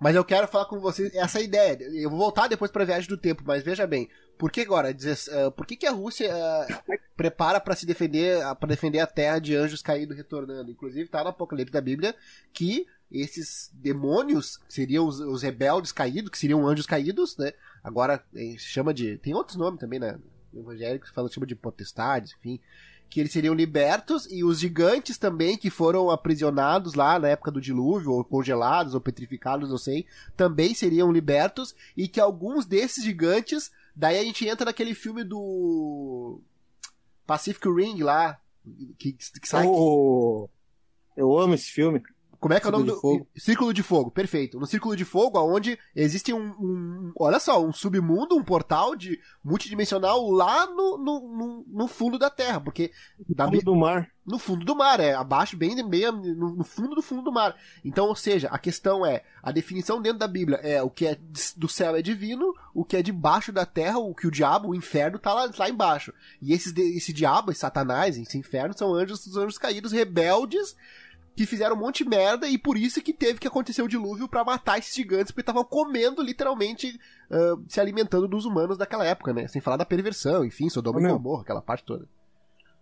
Mas 0.00 0.16
eu 0.16 0.24
quero 0.24 0.48
falar 0.48 0.64
com 0.64 0.80
vocês 0.80 1.14
essa 1.14 1.42
ideia. 1.42 1.76
Eu 1.92 2.08
vou 2.08 2.18
voltar 2.18 2.48
depois 2.48 2.70
para 2.70 2.84
a 2.84 2.86
viagem 2.86 3.08
do 3.08 3.18
tempo, 3.18 3.42
mas 3.44 3.62
veja 3.62 3.86
bem, 3.86 4.08
por 4.38 4.50
que 4.50 4.60
agora? 4.60 4.90
Uh, 4.90 5.50
por 5.52 5.66
que, 5.66 5.76
que 5.76 5.86
a 5.86 5.90
Rússia 5.90 6.30
uh, 6.32 6.98
prepara 7.16 7.60
para 7.60 7.74
se 7.74 7.84
defender, 7.84 8.40
para 8.56 8.68
defender 8.68 9.00
a 9.00 9.06
Terra 9.06 9.38
de 9.38 9.54
anjos 9.54 9.82
caídos 9.82 10.16
retornando? 10.16 10.70
Inclusive 10.70 11.04
está 11.04 11.22
no 11.22 11.30
Apocalipse 11.30 11.72
da 11.72 11.80
Bíblia 11.80 12.14
que 12.52 12.86
esses 13.10 13.70
demônios 13.72 14.60
seriam 14.68 15.06
os, 15.06 15.18
os, 15.20 15.42
rebeldes 15.42 15.92
caídos, 15.92 16.30
que 16.30 16.38
seriam 16.38 16.66
anjos 16.66 16.86
caídos, 16.86 17.36
né? 17.36 17.52
Agora 17.82 18.22
eh, 18.34 18.54
chama 18.58 18.92
de. 18.92 19.16
Tem 19.18 19.34
outros 19.34 19.56
nomes 19.56 19.80
também, 19.80 19.98
né? 19.98 20.18
Evangélicos 20.54 21.10
falam 21.10 21.30
chama 21.30 21.46
de 21.46 21.54
potestades, 21.54 22.34
enfim. 22.38 22.60
Que 23.08 23.20
eles 23.20 23.32
seriam 23.32 23.54
libertos 23.54 24.30
e 24.30 24.44
os 24.44 24.60
gigantes 24.60 25.16
também, 25.16 25.56
que 25.56 25.70
foram 25.70 26.10
aprisionados 26.10 26.92
lá 26.92 27.18
na 27.18 27.28
época 27.28 27.50
do 27.50 27.60
dilúvio, 27.60 28.12
ou 28.12 28.22
congelados, 28.22 28.94
ou 28.94 29.00
petrificados, 29.00 29.70
não 29.70 29.78
sei, 29.78 30.04
também 30.36 30.74
seriam 30.74 31.10
libertos, 31.10 31.74
e 31.96 32.06
que 32.06 32.20
alguns 32.20 32.66
desses 32.66 33.02
gigantes. 33.02 33.70
Daí 33.98 34.16
a 34.16 34.22
gente 34.22 34.46
entra 34.46 34.66
naquele 34.66 34.94
filme 34.94 35.24
do. 35.24 36.40
Pacific 37.26 37.68
Ring 37.68 38.00
lá, 38.00 38.40
que, 38.96 39.12
que 39.12 39.48
sai... 39.48 39.66
Oh, 39.66 40.48
eu 41.16 41.36
amo 41.36 41.54
esse 41.54 41.68
filme. 41.72 42.00
Como 42.40 42.54
é 42.54 42.60
que 42.60 42.66
é 42.66 42.68
o 42.68 42.72
nome 42.72 42.84
Círculo 42.90 43.12
de 43.16 43.18
do. 43.34 43.40
Círculo 43.40 43.74
de 43.74 43.82
Fogo, 43.82 44.10
perfeito. 44.10 44.60
No 44.60 44.66
Círculo 44.66 44.94
de 44.94 45.04
Fogo, 45.04 45.38
onde 45.40 45.78
existe 45.94 46.32
um, 46.32 46.50
um- 46.60 47.12
Olha 47.18 47.40
só, 47.40 47.60
um 47.64 47.72
submundo, 47.72 48.36
um 48.36 48.44
portal 48.44 48.94
de 48.94 49.18
multidimensional 49.44 50.30
lá 50.30 50.66
no, 50.66 50.96
no, 50.98 51.20
no, 51.20 51.64
no 51.66 51.88
fundo 51.88 52.18
da 52.18 52.30
Terra. 52.30 52.60
Porque 52.60 52.92
da 53.28 53.46
Fundo 53.46 53.60
do 53.62 53.74
mar. 53.74 54.08
no 54.24 54.38
fundo 54.38 54.64
do 54.64 54.76
mar, 54.76 55.00
é 55.00 55.14
abaixo, 55.14 55.56
bem, 55.56 55.74
bem 55.88 56.12
no, 56.12 56.54
no 56.54 56.64
fundo 56.64 56.94
do 56.94 57.02
fundo 57.02 57.22
do 57.22 57.32
mar. 57.32 57.56
Então, 57.84 58.06
ou 58.06 58.14
seja, 58.14 58.48
a 58.52 58.58
questão 58.58 59.04
é, 59.04 59.24
a 59.42 59.50
definição 59.50 60.00
dentro 60.00 60.18
da 60.20 60.28
Bíblia 60.28 60.58
é 60.58 60.80
o 60.82 60.90
que 60.90 61.06
é 61.06 61.18
do 61.56 61.68
céu 61.68 61.96
é 61.96 62.02
divino, 62.02 62.54
o 62.72 62.84
que 62.84 62.96
é 62.96 63.02
debaixo 63.02 63.50
da 63.50 63.66
terra, 63.66 63.98
o 63.98 64.14
que 64.14 64.28
o 64.28 64.30
diabo, 64.30 64.68
o 64.68 64.74
inferno, 64.76 65.18
tá 65.18 65.34
lá, 65.34 65.50
lá 65.58 65.68
embaixo. 65.68 66.12
E 66.40 66.52
esses, 66.52 66.72
esse 66.76 67.12
diabo, 67.12 67.50
esse 67.50 67.60
satanás, 67.60 68.16
esse 68.16 68.38
inferno, 68.38 68.76
são 68.78 68.94
anjos, 68.94 69.26
os 69.26 69.36
anjos 69.36 69.58
caídos, 69.58 69.90
rebeldes, 69.90 70.76
que 71.38 71.46
fizeram 71.46 71.76
um 71.76 71.78
monte 71.78 72.02
de 72.02 72.10
merda, 72.10 72.48
e 72.48 72.58
por 72.58 72.76
isso 72.76 73.00
que 73.00 73.12
teve 73.12 73.38
que 73.38 73.46
acontecer 73.46 73.80
o 73.80 73.86
dilúvio 73.86 74.26
pra 74.28 74.42
matar 74.44 74.76
esses 74.78 74.92
gigantes, 74.92 75.30
porque 75.30 75.42
estavam 75.42 75.62
comendo, 75.62 76.20
literalmente, 76.20 76.98
ah, 77.30 77.54
se 77.68 77.80
alimentando 77.80 78.26
dos 78.26 78.44
humanos 78.44 78.76
daquela 78.76 79.06
época, 79.06 79.32
né? 79.32 79.46
Sem 79.46 79.62
falar 79.62 79.76
da 79.76 79.84
perversão, 79.86 80.44
enfim, 80.44 80.68
Sodoma 80.68 81.00
e. 81.00 81.12
Gomorra, 81.12 81.42
aquela 81.42 81.62
parte 81.62 81.84
toda. 81.84 82.06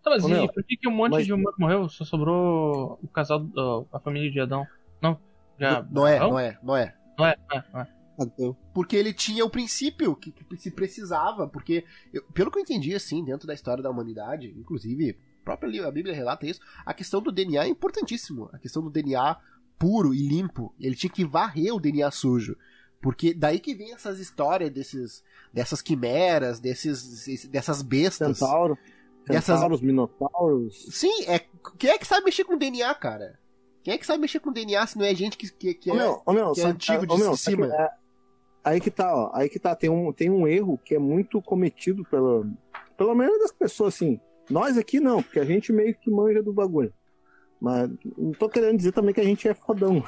Tá, 0.02 0.10
mas 0.10 0.24
Ô, 0.24 0.28
e 0.28 0.32
meu, 0.32 0.48
por 0.50 0.64
que, 0.64 0.74
que 0.76 0.88
um 0.88 0.92
monte 0.92 1.12
mas- 1.12 1.26
de 1.26 1.34
humanos 1.34 1.58
morreu? 1.58 1.88
Só 1.90 2.04
sobrou 2.06 2.98
o 3.02 3.08
casal, 3.08 3.40
do- 3.40 3.86
a 3.92 4.00
família 4.00 4.30
de 4.30 4.40
Adão? 4.40 4.66
Não? 5.02 5.18
Já, 5.60 5.82
Não, 5.82 5.88
não 5.90 6.06
é, 6.06 6.18
não 6.18 6.38
é, 6.38 6.58
não 6.62 6.76
é. 6.76 6.94
Não 7.18 7.26
é, 7.26 7.36
não 7.50 7.56
é, 7.58 7.64
não 7.74 7.80
é. 7.82 8.54
porque 8.72 8.96
ele 8.96 9.12
tinha 9.12 9.44
o 9.44 9.50
princípio 9.50 10.16
que, 10.16 10.30
que 10.32 10.56
se 10.56 10.70
precisava, 10.70 11.46
porque, 11.46 11.84
eu- 12.10 12.22
pelo 12.32 12.50
que 12.50 12.58
eu 12.58 12.62
entendi, 12.62 12.94
assim, 12.94 13.22
dentro 13.22 13.46
da 13.46 13.52
história 13.52 13.82
da 13.82 13.90
humanidade, 13.90 14.54
inclusive, 14.58 15.18
própria 15.46 15.86
a 15.86 15.90
Bíblia 15.92 16.12
relata 16.12 16.44
isso, 16.44 16.60
a 16.84 16.92
questão 16.92 17.22
do 17.22 17.30
DNA 17.30 17.64
é 17.64 17.68
importantíssimo, 17.68 18.50
a 18.52 18.58
questão 18.58 18.82
do 18.82 18.90
DNA 18.90 19.36
puro 19.78 20.12
e 20.12 20.26
limpo, 20.26 20.74
ele 20.80 20.96
tinha 20.96 21.10
que 21.10 21.24
varrer 21.24 21.72
o 21.72 21.78
DNA 21.78 22.10
sujo, 22.10 22.56
porque 23.00 23.32
daí 23.32 23.60
que 23.60 23.74
vem 23.74 23.92
essas 23.92 24.18
histórias 24.18 24.70
desses, 24.70 25.22
dessas 25.52 25.80
quimeras, 25.80 26.58
desses, 26.58 27.46
dessas 27.48 27.80
bestas. 27.80 28.38
Centauro. 28.38 28.76
Dessas- 29.26 29.56
Centauros, 29.56 29.80
minotauros. 29.80 30.86
Sim, 30.90 31.24
é, 31.26 31.40
quem 31.78 31.90
é 31.90 31.98
que 31.98 32.06
sabe 32.06 32.24
mexer 32.24 32.44
com 32.44 32.56
DNA, 32.56 32.92
cara? 32.94 33.38
Quem 33.82 33.94
é 33.94 33.98
que 33.98 34.06
sabe 34.06 34.20
mexer 34.20 34.40
com 34.40 34.52
DNA 34.52 34.84
se 34.86 34.98
não 34.98 35.04
é 35.04 35.14
gente 35.14 35.36
que, 35.36 35.48
que, 35.52 35.74
que 35.74 35.90
é... 35.90 35.94
meu, 35.94 36.22
meu, 36.28 36.52
que 36.52 36.60
é 36.60 36.64
antigo 36.64 37.04
ô, 37.04 37.06
de 37.06 37.22
meu, 37.22 37.36
cima. 37.36 37.66
é, 37.66 37.90
aí 38.64 38.80
que 38.80 38.90
tá, 38.90 39.14
ó. 39.14 39.30
Aí 39.32 39.48
que 39.48 39.58
tá. 39.58 39.76
Tem 39.76 39.90
um, 39.90 40.12
tem 40.12 40.30
um 40.30 40.46
erro 40.46 40.78
que 40.78 40.94
é 40.94 40.98
muito 40.98 41.40
cometido 41.42 42.04
pela, 42.04 42.44
pela 42.96 43.14
maioria 43.14 43.40
das 43.40 43.52
pessoas, 43.52 43.94
assim. 43.94 44.20
Nós 44.48 44.78
aqui 44.78 45.00
não, 45.00 45.22
porque 45.22 45.40
a 45.40 45.44
gente 45.44 45.72
meio 45.72 45.94
que 45.94 46.10
manja 46.10 46.42
do 46.42 46.52
bagulho. 46.52 46.92
Mas 47.60 47.90
não 48.16 48.32
tô 48.32 48.48
querendo 48.48 48.76
dizer 48.76 48.92
também 48.92 49.14
que 49.14 49.20
a 49.20 49.24
gente 49.24 49.48
é 49.48 49.54
fodão. 49.54 50.02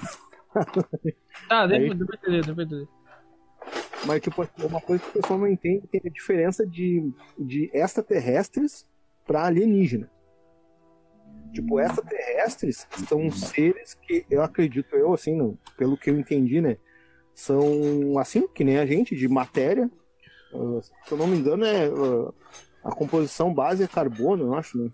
Tá, 1.49 1.66
deu 1.66 1.76
Aí- 1.76 1.95
pra 1.95 2.16
entender, 2.16 2.45
deu 2.45 2.54
pra 2.54 2.64
entender. 2.64 2.88
Mas, 4.07 4.21
tipo, 4.23 4.49
uma 4.64 4.80
coisa 4.80 5.02
que 5.02 5.11
o 5.11 5.12
pessoal 5.21 5.38
não 5.38 5.47
entende 5.47 5.87
tem 5.87 6.00
a 6.04 6.09
diferença 6.09 6.66
de, 6.66 7.12
de 7.38 7.71
extraterrestres 7.73 8.87
para 9.26 9.45
alienígena. 9.45 10.11
Tipo, 11.52 11.80
extraterrestres 11.80 12.87
são 13.09 13.30
seres 13.30 13.95
que 13.95 14.25
eu 14.30 14.42
acredito, 14.42 14.95
eu, 14.97 15.12
assim, 15.12 15.37
não, 15.37 15.57
pelo 15.76 15.97
que 15.97 16.11
eu 16.11 16.18
entendi, 16.18 16.61
né? 16.61 16.76
São, 17.35 18.18
assim, 18.18 18.49
que 18.49 18.64
nem 18.64 18.78
a 18.78 18.87
gente, 18.87 19.14
de 19.14 19.28
matéria. 19.28 19.90
Ah, 20.52 20.80
se 20.80 21.12
eu 21.12 21.18
não 21.18 21.26
me 21.26 21.37
engano, 21.38 21.64
é 21.64 21.87
ah, 21.87 22.33
a 22.85 22.90
composição 22.90 23.52
base 23.52 23.82
é 23.82 23.88
carbono, 23.88 24.44
eu 24.44 24.54
acho, 24.54 24.78
né? 24.78 24.90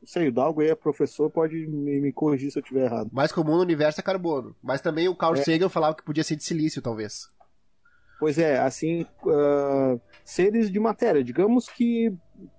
Não 0.00 0.06
sei, 0.06 0.28
o 0.28 0.32
Dalgo 0.32 0.60
aí 0.60 0.68
é 0.68 0.74
professor, 0.74 1.28
pode 1.28 1.66
me, 1.66 2.00
me 2.00 2.12
corrigir 2.12 2.50
se 2.52 2.58
eu 2.58 2.62
estiver 2.62 2.84
errado. 2.84 3.10
mais 3.12 3.32
comum 3.32 3.56
no 3.56 3.62
universo 3.62 4.00
é 4.00 4.02
carbono. 4.02 4.54
Mas 4.62 4.80
também 4.80 5.08
o 5.08 5.16
Carl 5.16 5.34
É. 5.34 5.42
Sagan 5.42 5.68
falava 5.68 5.96
que 5.96 6.04
podia 6.04 6.22
ser 6.22 6.36
de 6.36 6.44
silício, 6.44 6.80
talvez. 6.80 7.28
Pois 8.20 8.38
é, 8.38 8.58
assim, 8.58 9.06
ah, 9.26 9.98
seres 10.24 10.70
de 10.70 10.78
matéria. 10.78 11.22
Digamos 11.22 11.68
que, 11.68 12.12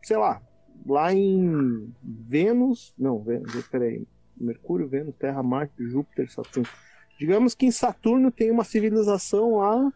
sei 0.03 0.17
lá, 0.17 0.41
lá 0.85 1.13
em 1.13 1.93
Vênus. 2.03 2.93
Não, 2.97 3.21
Vênus, 3.21 3.67
peraí. 3.67 4.05
Mercúrio, 4.37 4.87
Vênus, 4.87 5.15
Terra, 5.15 5.43
Marte, 5.43 5.73
Júpiter, 5.83 6.31
Saturno. 6.31 6.69
Digamos 7.19 7.53
que 7.53 7.65
em 7.65 7.71
Saturno 7.71 8.31
tem 8.31 8.49
uma 8.49 8.63
civilização 8.63 9.57
lá, 9.57 9.91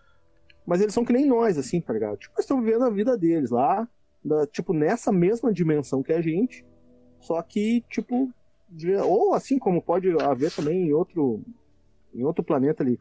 mas 0.65 0.81
eles 0.81 0.93
são 0.93 1.05
que 1.05 1.13
nem 1.13 1.25
nós, 1.25 1.57
assim, 1.57 1.79
tá 1.79 1.93
ligado? 1.93 2.17
Tipo, 2.17 2.33
eles 2.35 2.43
estão 2.43 2.61
vivendo 2.61 2.83
a 2.83 2.89
vida 2.89 3.17
deles 3.17 3.49
lá, 3.49 3.87
da- 4.23 4.47
tipo, 4.47 4.73
nessa 4.73 5.11
mesma 5.11 5.51
dimensão 5.51 6.01
que 6.01 6.13
a 6.13 6.21
gente, 6.21 6.65
só 7.19 7.41
que, 7.41 7.81
tipo, 7.89 8.31
ou 9.05 9.33
assim 9.33 9.59
como 9.59 9.81
pode 9.81 10.09
haver 10.21 10.51
também 10.51 10.87
em 10.87 10.93
outro, 10.93 11.43
em 12.13 12.23
outro 12.23 12.43
planeta 12.43 12.83
ali, 12.83 12.97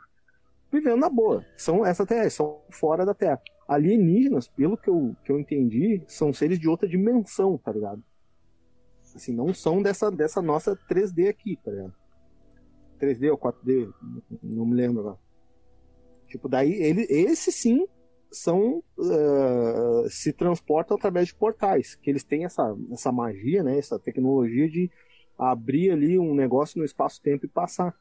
vivendo 0.71 0.99
na 0.99 1.09
boa. 1.09 1.45
São 1.57 1.85
essa 1.85 2.07
Terra, 2.07 2.29
são 2.31 2.63
fora 2.71 3.05
da 3.05 3.15
Terra. 3.15 3.41
Alienígenas, 3.69 4.49
pelo 4.49 4.77
que 4.77 4.91
eu, 4.91 5.17
que 5.25 5.33
eu 5.33 5.39
entendi, 5.39 6.03
são 6.07 6.33
seres 6.33 6.59
de 6.59 6.69
outra 6.69 6.89
dimensão, 6.89 7.57
tá 7.59 7.73
ligado? 7.73 8.03
Assim, 9.15 9.33
não 9.33 9.53
são 9.53 9.83
dessa, 9.83 10.11
dessa 10.11 10.41
nossa 10.41 10.75
3D 10.89 11.29
aqui, 11.29 11.59
tá 11.63 11.71
ligado? 11.71 11.95
3D 12.99 13.31
ou 13.31 13.39
4D, 13.39 13.89
não 14.43 14.65
me 14.65 14.75
lembro 14.75 15.01
agora. 15.01 15.19
Tipo, 16.29 16.49
daí, 16.49 16.73
ele, 16.73 17.07
esses 17.11 17.55
sim 17.55 17.87
são 18.33 18.83
ah, 18.99 20.05
se 20.09 20.33
transportam 20.33 20.97
através 20.97 21.29
de 21.29 21.35
portais, 21.35 21.95
que 21.95 22.11
eles 22.11 22.25
têm 22.25 22.45
essa, 22.45 22.77
essa 22.91 23.13
magia, 23.13 23.63
né, 23.63 23.79
essa 23.79 23.99
tecnologia 23.99 24.69
de 24.69 24.91
abrir 25.39 25.91
ali 25.91 26.19
um 26.19 26.35
negócio 26.35 26.79
no 26.79 26.85
espaço-tempo 26.85 27.47
e 27.47 27.49
passar. 27.49 27.95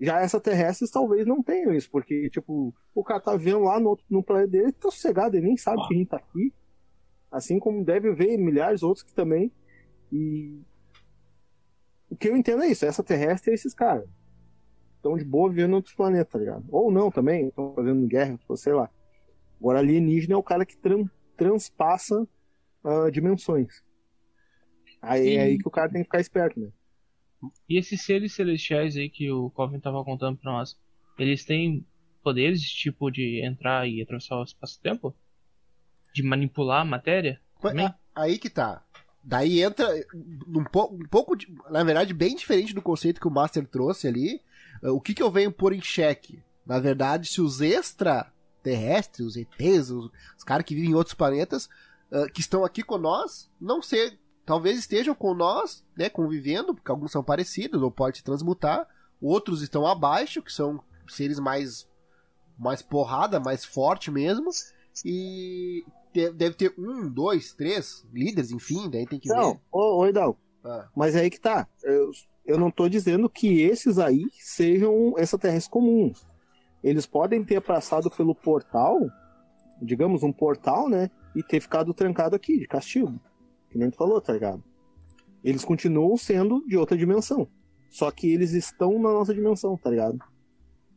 Já 0.00 0.22
extraterrestres 0.24 0.90
talvez 0.90 1.26
não 1.26 1.42
tenham 1.42 1.74
isso, 1.74 1.90
porque, 1.90 2.30
tipo, 2.30 2.74
o 2.94 3.04
cara 3.04 3.20
tá 3.20 3.36
vendo 3.36 3.60
lá 3.60 3.78
no, 3.78 3.90
outro- 3.90 4.06
no 4.08 4.22
planeta 4.22 4.50
dele, 4.50 4.72
tá 4.72 4.90
sossegado, 4.90 5.36
ele 5.36 5.46
nem 5.48 5.56
sabe 5.56 5.86
que 5.86 5.94
a 5.94 5.96
gente 5.96 6.08
tá 6.08 6.16
aqui. 6.16 6.52
Assim 7.30 7.58
como 7.58 7.84
deve 7.84 8.12
ver 8.12 8.36
milhares 8.38 8.82
outros 8.82 9.04
que 9.04 9.12
também. 9.12 9.52
E. 10.10 10.58
O 12.08 12.16
que 12.16 12.28
eu 12.28 12.36
entendo 12.36 12.62
é 12.62 12.68
isso, 12.68 12.84
extraterrestre 12.84 13.52
é 13.52 13.54
esses 13.54 13.74
caras. 13.74 14.08
Estão 14.96 15.16
de 15.16 15.24
boa 15.24 15.48
vivendo 15.48 15.72
em 15.72 15.74
outros 15.74 15.94
planetas, 15.94 16.32
tá 16.32 16.38
ligado? 16.38 16.64
Ou 16.70 16.90
não 16.90 17.10
também, 17.10 17.48
estão 17.48 17.72
fazendo 17.74 18.06
guerra, 18.06 18.38
sei 18.56 18.72
lá. 18.72 18.90
Agora, 19.60 19.78
alienígena 19.78 20.34
é 20.34 20.36
o 20.36 20.42
cara 20.42 20.64
que 20.64 20.76
tran- 20.76 21.08
transpassa 21.36 22.26
ah, 22.82 23.10
dimensões. 23.10 23.82
Aí 25.02 25.20
é 25.20 25.32
Sim. 25.32 25.38
aí 25.38 25.58
que 25.58 25.68
o 25.68 25.70
cara 25.70 25.90
tem 25.90 26.00
que 26.00 26.06
ficar 26.06 26.20
esperto, 26.20 26.58
né? 26.58 26.68
E 27.68 27.78
esses 27.78 28.02
seres 28.02 28.34
celestiais 28.34 28.96
aí 28.96 29.08
que 29.08 29.30
o 29.30 29.50
Calvin 29.50 29.80
tava 29.80 30.04
contando 30.04 30.36
pra 30.38 30.52
nós, 30.52 30.78
eles 31.18 31.44
têm 31.44 31.86
poderes 32.22 32.60
tipo 32.62 33.10
de 33.10 33.42
entrar 33.44 33.88
e 33.88 34.02
atravessar 34.02 34.36
o 34.38 34.44
espaço-tempo? 34.44 35.14
De 36.14 36.22
manipular 36.22 36.82
a 36.82 36.84
matéria? 36.84 37.40
Também? 37.60 37.86
A- 37.86 37.94
Aí 38.14 38.38
que 38.38 38.50
tá. 38.50 38.84
Daí 39.22 39.62
entra 39.62 39.86
um, 40.46 40.64
po- 40.64 40.92
um 40.92 41.06
pouco, 41.08 41.36
de- 41.36 41.46
na 41.70 41.82
verdade, 41.84 42.12
bem 42.12 42.34
diferente 42.34 42.74
do 42.74 42.82
conceito 42.82 43.20
que 43.20 43.28
o 43.28 43.30
Master 43.30 43.66
trouxe 43.66 44.06
ali. 44.08 44.40
Uh, 44.82 44.90
O 44.94 45.00
que, 45.00 45.14
que 45.14 45.22
eu 45.22 45.30
venho 45.30 45.52
pôr 45.52 45.72
em 45.72 45.80
xeque? 45.80 46.42
Na 46.66 46.78
verdade, 46.78 47.28
se 47.28 47.40
os 47.40 47.60
extraterrestres, 48.60 49.26
os 49.26 49.36
ETs, 49.36 49.90
os, 49.90 50.10
os 50.36 50.44
caras 50.44 50.64
que 50.64 50.74
vivem 50.74 50.90
em 50.90 50.94
outros 50.94 51.14
planetas, 51.14 51.68
uh, 52.12 52.30
que 52.32 52.40
estão 52.40 52.64
aqui 52.64 52.82
com 52.82 52.98
nós, 52.98 53.50
não 53.60 53.82
sei, 53.82 54.18
talvez 54.44 54.78
estejam 54.78 55.14
com 55.14 55.34
nós, 55.34 55.84
né, 55.96 56.08
convivendo, 56.08 56.74
porque 56.74 56.90
alguns 56.90 57.10
são 57.12 57.22
parecidos, 57.22 57.82
ou 57.82 57.90
pode 57.90 58.18
se 58.18 58.24
transmutar, 58.24 58.86
outros 59.20 59.62
estão 59.62 59.86
abaixo, 59.86 60.42
que 60.42 60.52
são 60.52 60.82
seres 61.08 61.38
mais, 61.38 61.88
mais 62.58 62.82
porrada, 62.82 63.40
mais 63.40 63.64
forte 63.64 64.10
mesmo, 64.10 64.50
e 65.04 65.84
deve 66.12 66.54
ter 66.54 66.74
um, 66.78 67.08
dois, 67.08 67.52
três 67.52 68.04
líderes, 68.12 68.50
enfim, 68.50 68.88
daí 68.90 69.06
tem 69.06 69.18
que 69.18 69.28
ver. 69.28 69.34
Não, 69.34 69.60
ô, 69.70 69.98
ô 70.00 70.06
Hidalgo, 70.06 70.38
Ah, 70.64 70.88
mas 70.94 71.16
aí 71.16 71.30
que 71.30 71.40
tá. 71.40 71.66
Eu, 71.82 72.10
eu 72.44 72.58
não 72.58 72.70
tô 72.70 72.88
dizendo 72.88 73.28
que 73.28 73.62
esses 73.62 73.98
aí 73.98 74.26
sejam 74.38 75.14
extraterrestres 75.16 75.68
comuns. 75.68 76.26
Eles 76.82 77.06
podem 77.06 77.44
ter 77.44 77.60
passado 77.60 78.10
pelo 78.10 78.34
portal, 78.34 78.98
digamos 79.80 80.22
um 80.22 80.32
portal, 80.32 80.88
né? 80.88 81.10
E 81.34 81.42
ter 81.42 81.60
ficado 81.60 81.92
trancado 81.94 82.34
aqui, 82.34 82.58
de 82.58 82.66
castigo. 82.66 83.20
Que 83.70 83.78
nem 83.78 83.90
tu 83.90 83.96
falou, 83.96 84.20
tá 84.20 84.32
ligado? 84.32 84.62
Eles 85.44 85.64
continuam 85.64 86.16
sendo 86.16 86.64
de 86.66 86.76
outra 86.76 86.96
dimensão. 86.96 87.46
Só 87.88 88.10
que 88.10 88.30
eles 88.32 88.52
estão 88.52 88.94
na 88.98 89.10
nossa 89.12 89.34
dimensão, 89.34 89.76
tá 89.76 89.90
ligado? 89.90 90.18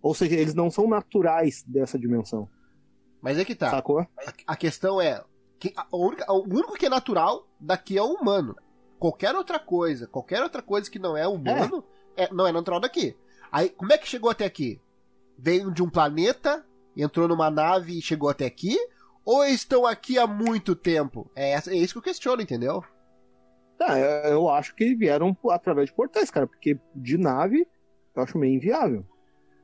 Ou 0.02 0.13
seja, 0.13 0.36
eles 0.36 0.54
não 0.54 0.70
são 0.70 0.88
naturais 0.88 1.63
dessa 1.68 1.98
dimensão. 1.98 2.50
mas 3.22 3.38
é 3.40 3.46
que 3.46 3.56
tá. 3.56 3.70
Sacou? 3.70 4.06
A 4.46 4.56
questão 4.56 5.00
é. 5.00 5.24
Que 5.58 5.72
a 5.78 5.88
única- 5.96 6.30
o 6.32 6.42
único 6.44 6.74
que 6.74 6.86
é 6.88 6.90
natural 6.90 7.48
daqui 7.58 7.98
é 7.98 8.02
o 8.02 8.13
humano. 8.16 8.54
Qualquer 9.00 9.34
outra 9.34 9.58
coisa, 9.60 10.06
qualquer 10.08 10.44
outra 10.44 10.62
coisa 10.62 10.92
que 10.92 11.00
não 11.00 11.16
é 11.16 11.25
humano, 11.25 11.84
é- 12.18 12.34
não 12.34 12.46
é 12.46 12.52
natural 12.52 12.82
daqui. 12.82 13.16
Aí, 13.50 13.70
como 13.70 13.94
é 13.94 13.98
que 13.98 14.08
chegou 14.10 14.30
até 14.30 14.44
aqui? 14.44 14.82
Veio 15.38 15.72
de 15.72 15.82
um 15.84 15.90
planeta, 15.90 16.66
entrou 16.96 17.28
numa 17.28 17.50
nave 17.50 17.98
e 17.98 18.02
chegou 18.02 18.30
até 18.30 18.46
aqui? 18.46 18.78
Ou 19.25 19.44
estão 19.46 19.86
aqui 19.86 20.20
há 20.20 20.28
muito 20.28 20.75
tempo? 20.75 21.30
É, 21.36 21.54
é 21.54 21.75
isso 21.75 21.94
que 21.94 22.00
eu 22.00 22.04
questiono, 22.04 22.42
entendeu? 22.42 22.84
Tá, 23.78 23.98
eu 23.98 24.32
eu 24.32 24.50
acho 24.50 24.75
que 24.75 24.96
vieram 24.96 25.36
através 25.50 25.90
de 25.90 25.96
portais, 25.96 26.30
cara, 26.30 26.48
porque 26.48 26.78
de 26.96 27.18
nave 27.18 27.68
eu 28.16 28.24
acho 28.24 28.38
meio 28.38 28.56
inviável. 28.56 29.06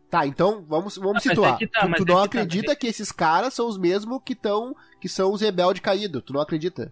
Tá, 0.09 0.25
então 0.25 0.65
vamos, 0.67 0.97
vamos 0.97 1.21
situar. 1.21 1.53
é 1.53 1.57
que 1.57 1.67
tá, 1.67 1.81
tu, 1.81 2.03
tu 2.03 2.11
é 2.11 2.15
não 2.15 2.21
que 2.23 2.38
tá, 2.38 2.41
acredita 2.41 2.75
que 2.75 2.88
esses 2.88 3.11
caras 3.11 3.53
são 3.53 3.67
os 3.67 3.77
mesmos 3.77 4.19
que 4.25 4.33
estão. 4.33 4.75
que 4.99 5.07
são 5.07 5.31
os 5.31 5.41
rebeldes 5.41 5.81
caídos. 5.81 6.23
Tu 6.23 6.33
não 6.33 6.41
acredita? 6.41 6.91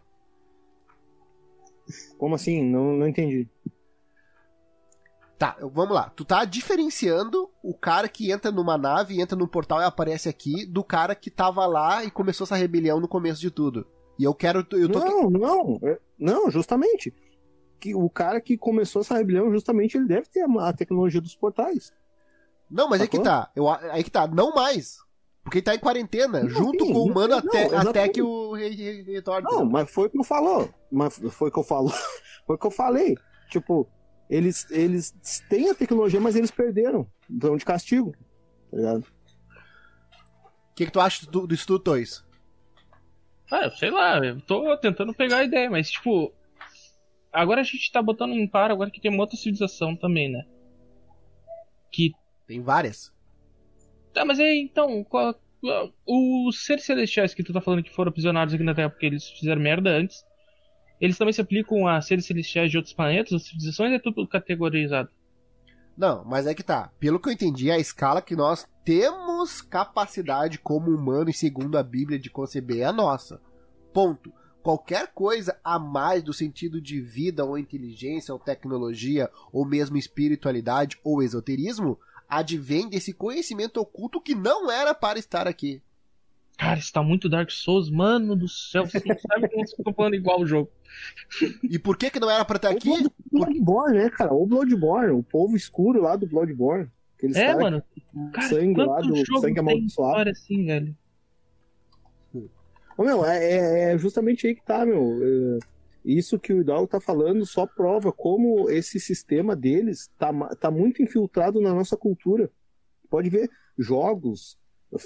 Como 2.18 2.36
assim? 2.36 2.64
Não, 2.64 2.94
não 2.94 3.08
entendi. 3.08 3.48
Tá, 5.38 5.56
vamos 5.62 5.94
lá. 5.94 6.10
Tu 6.16 6.26
tá 6.26 6.44
diferenciando 6.46 7.50
o 7.62 7.74
cara 7.74 8.10
que 8.10 8.32
entra 8.32 8.52
numa 8.52 8.78
nave, 8.78 9.22
entra 9.22 9.38
num 9.38 9.48
portal 9.48 9.80
e 9.80 9.84
aparece 9.84 10.28
aqui, 10.28 10.66
do 10.66 10.84
cara 10.84 11.14
que 11.14 11.30
tava 11.30 11.66
lá 11.68 12.04
e 12.04 12.10
começou 12.10 12.46
essa 12.46 12.56
rebelião 12.56 13.00
no 13.00 13.08
começo 13.08 13.40
de 13.40 13.52
tudo. 13.52 13.86
E 14.18 14.24
eu 14.24 14.34
quero. 14.34 14.66
Eu 14.72 14.90
tô 14.90 15.00
Não, 15.00 15.30
não, 15.30 15.80
é- 15.84 16.00
não, 16.18 16.50
justamente. 16.50 17.14
Que 17.80 17.94
o 17.94 18.10
cara 18.10 18.42
que 18.42 18.58
começou 18.58 19.02
essa 19.04 19.16
rebelião, 19.16 19.52
justamente, 19.52 19.96
ele 19.96 20.08
deve 20.08 20.28
ter 20.28 20.44
a, 20.60 20.74
tecnologia 20.74 21.22
dos 21.22 21.36
portais. 21.36 21.94
Não, 22.70 22.90
mas 22.90 23.02
é 23.02 23.08
que 23.08 23.18
Sacou? 23.18 23.32
tá. 23.32 23.52
Eu, 23.56 23.70
aí 23.70 24.04
que 24.04 24.10
tá. 24.10 24.28
Não 24.28 24.56
mais. 24.56 24.98
Porque 25.44 25.60
ele 25.60 25.66
tá 25.66 25.76
em 25.76 25.80
quarentena, 25.80 26.42
Não, 26.42 26.50
junto 26.50 26.84
sim, 26.84 26.92
com 26.92 27.00
o 27.00 27.06
humano 27.06 27.30
não, 27.30 27.38
até, 27.38 27.68
exatamente. 27.68 27.90
até 27.90 28.10
que 28.10 28.22
o 28.22 28.54
rei 28.54 29.04
retorne. 29.04 29.48
Não, 29.50 29.64
mas 29.64 29.90
foi 29.90 30.08
o 30.08 30.10
que 30.10 30.20
eu 30.20 30.24
falou. 30.24 30.68
Mas 30.92 31.20
foi 31.30 31.50
o 31.50 31.52
que 31.52 31.60
eu 31.60 31.64
falo. 31.64 31.90
foi 32.46 32.56
o 32.56 32.60
que 32.60 32.68
eu 32.68 32.72
falei. 32.72 33.16
Tipo, 33.50 33.88
eles, 34.30 34.70
eles 34.72 35.12
têm 35.50 35.70
a 35.70 35.76
tecnologia, 35.76 36.20
mas 36.20 36.36
eles 36.36 36.52
perderam. 36.52 37.08
Então 37.30 37.56
de 37.58 37.66
castigo. 37.66 38.14
Tá 38.72 38.78
ligado? 38.78 39.00
O 39.02 40.76
que, 40.76 40.86
que 40.86 40.92
tu 40.92 41.00
acha 41.00 41.26
do, 41.30 41.48
do 41.48 41.56
Estudo 41.56 41.80
Toys? 41.80 42.24
Ah, 43.52 43.64
eu 43.64 43.72
sei 43.72 43.90
lá, 43.90 44.18
eu 44.20 44.40
tô 44.42 44.78
tentando 44.78 45.14
pegar 45.14 45.38
a 45.38 45.44
ideia, 45.44 45.70
mas 45.70 45.90
tipo. 45.90 46.34
Agora 47.32 47.62
a 47.62 47.64
gente 47.64 47.92
tá 47.92 48.02
botando 48.02 48.34
em 48.34 48.48
par 48.48 48.72
agora 48.72 48.90
que 48.92 49.00
tem 49.02 49.12
uma 49.12 49.22
outra 49.24 49.38
civilização 49.38 49.96
também, 49.96 50.30
né? 50.32 50.44
Que. 51.92 52.12
Tem 52.48 52.62
várias. 52.62 53.12
Tá, 54.14 54.26
mas 54.26 54.40
aí 54.40 54.60
então. 54.60 55.04
Qual, 55.04 55.34
qual- 55.62 55.94
os 56.06 56.66
seres 56.66 56.86
celestiais 56.86 57.34
que 57.34 57.44
tu 57.44 57.54
tá 57.54 57.62
falando 57.62 57.84
que 57.84 57.94
foram 57.94 58.10
aprisionados 58.10 58.54
aqui 58.54 58.64
na 58.64 58.74
Terra 58.76 58.90
porque 58.90 59.06
eles 59.06 59.30
fizeram 59.30 59.62
merda 59.62 59.90
antes. 59.90 60.24
Eles 61.00 61.18
também 61.18 61.34
se 61.34 61.42
aplicam 61.42 61.88
a 61.88 62.02
seres 62.02 62.26
celestiais 62.26 62.72
de 62.72 62.78
outros 62.78 62.94
planetas, 62.94 63.32
outras 63.32 63.50
civilizações, 63.50 63.94
é 63.94 64.00
tudo 64.00 64.28
categorizado. 64.28 65.10
Não, 65.98 66.24
mas 66.26 66.46
é 66.46 66.54
que 66.54 66.64
tá. 66.64 66.92
Pelo 67.00 67.20
que 67.20 67.28
eu 67.30 67.34
entendi, 67.34 67.72
a 67.72 67.80
escala 67.80 68.22
que 68.22 68.36
nós 68.36 68.68
temos 68.86 69.62
capacidade 69.62 70.60
como 70.60 70.92
humano 70.92 71.30
e 71.30 71.34
segundo 71.34 71.78
a 71.78 71.84
Bíblia 71.84 72.20
de 72.20 72.30
conceber 72.30 72.82
é 72.82 72.86
a 72.86 72.94
nossa. 72.94 73.42
Ponto. 73.92 74.32
Qualquer 74.62 75.08
coisa 75.14 75.58
a 75.64 75.80
mais 75.80 76.22
do 76.22 76.34
sentido 76.34 76.80
de 76.82 77.00
vida 77.00 77.44
ou 77.44 77.58
inteligência 77.58 78.34
ou 78.34 78.40
tecnologia 78.40 79.30
ou 79.52 79.66
mesmo 79.66 79.98
espiritualidade 79.98 81.00
ou 81.04 81.24
esoterismo 81.24 81.98
advém 82.28 82.90
desse 82.90 83.14
conhecimento 83.14 83.80
oculto 83.80 84.22
que 84.22 84.36
não 84.36 84.70
era 84.70 84.94
para 84.94 85.18
estar 85.18 85.48
aqui. 85.48 85.82
Cara, 86.58 86.80
isso 86.80 86.92
tá 86.92 87.04
muito 87.04 87.30
Dark 87.30 87.52
Souls, 87.52 87.90
mano 87.90 88.36
do 88.36 88.48
céu. 88.48 88.86
Você 88.88 89.02
não 89.06 89.16
sabe 89.20 89.48
como 89.50 89.68
você 89.68 89.84
tá 89.84 89.94
falando 89.94 90.16
igual 90.16 90.42
o 90.42 90.46
jogo. 90.48 90.72
E 91.64 91.78
por 91.78 91.96
que 91.98 92.10
que 92.10 92.20
não 92.20 92.30
era 92.32 92.44
para 92.44 92.56
estar 92.56 92.72
aqui? 92.72 92.90
O 92.90 93.12
Bloodborne, 93.32 93.98
né, 94.00 94.10
cara? 94.10 94.34
O 94.34 94.46
Bloodborne, 94.46 95.12
o 95.12 95.22
povo 95.22 95.56
escuro 95.56 96.02
lá 96.02 96.16
do 96.16 96.26
Bloodborne. 96.26 96.90
Aqueles 97.16 97.38
É, 97.38 97.46
caras 97.48 97.62
mano. 97.62 97.84
Cara, 98.34 98.48
sangue 98.50 98.84
lá 98.84 99.02
do 99.02 99.16
jogo 99.24 99.42
sangue 99.42 99.60
amaldiçoado. 99.60 100.30
assim, 100.32 100.66
velho? 100.66 100.96
Ô, 102.98 103.04
meu, 103.04 103.24
é, 103.24 103.38
é- 103.38 103.94
é 103.94 103.98
justamente 103.98 104.48
aí 104.48 104.56
que 104.56 104.64
tá, 104.66 104.84
meu. 104.86 105.20
É, 105.24 105.60
isso 106.04 106.40
que 106.40 106.52
o 106.52 106.62
Hidalgo 106.62 106.88
tá 106.88 107.00
falando 107.00 107.46
só 107.46 107.68
prova 107.68 108.12
como 108.12 108.70
esse 108.72 109.00
sistema 109.00 109.56
deles 109.56 110.10
tá, 110.18 110.32
tá 110.56 110.72
muito 110.72 111.04
infiltrado 111.04 111.62
na 111.62 111.74
nossa 111.74 111.96
cultura. 111.96 112.50
Pode 113.10 113.30
ver, 113.30 113.50
jogos, 113.78 114.58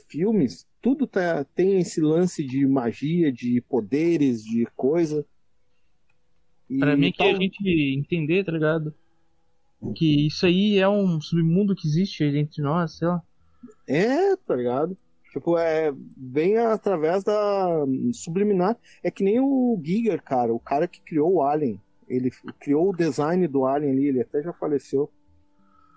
filmes, 0.07 0.65
tudo 0.81 1.05
tá, 1.05 1.43
tem 1.55 1.79
esse 1.79 2.01
lance 2.01 2.43
de 2.43 2.65
magia, 2.65 3.31
de 3.31 3.61
poderes, 3.61 4.43
de 4.43 4.65
coisa. 4.75 5.25
E 6.69 6.79
Pra 6.79 6.95
mim, 6.95 7.11
que 7.11 7.17
tal- 7.17 7.27
a 7.27 7.33
gente 7.35 7.95
entender, 7.97 8.43
tá 8.45 8.51
ligado? 8.51 8.93
Que 9.95 10.27
isso 10.27 10.45
aí 10.45 10.77
é 10.77 10.87
um 10.87 11.19
submundo 11.19 11.75
que 11.75 11.87
existe 11.87 12.23
entre 12.23 12.61
nós, 12.61 12.97
sei 12.97 13.07
lá. 13.07 13.21
É, 13.87 14.35
tá 14.37 14.55
ligado? 14.55 14.95
Tipo, 15.31 15.57
é, 15.57 15.93
vem 16.17 16.57
através 16.57 17.23
da 17.23 17.85
subliminar. 18.13 18.77
É 19.03 19.09
que 19.09 19.23
nem 19.23 19.39
o 19.39 19.79
Giger, 19.83 20.21
cara, 20.21 20.53
o 20.53 20.59
cara 20.59 20.87
que 20.87 21.01
criou 21.01 21.33
o 21.35 21.41
Alien. 21.43 21.79
Ele 22.07 22.29
criou 22.59 22.89
o 22.89 22.95
design 22.95 23.47
do 23.47 23.65
Alien 23.65 23.91
ali, 23.93 24.07
ele 24.07 24.21
até 24.21 24.41
já 24.43 24.51
faleceu. 24.53 25.09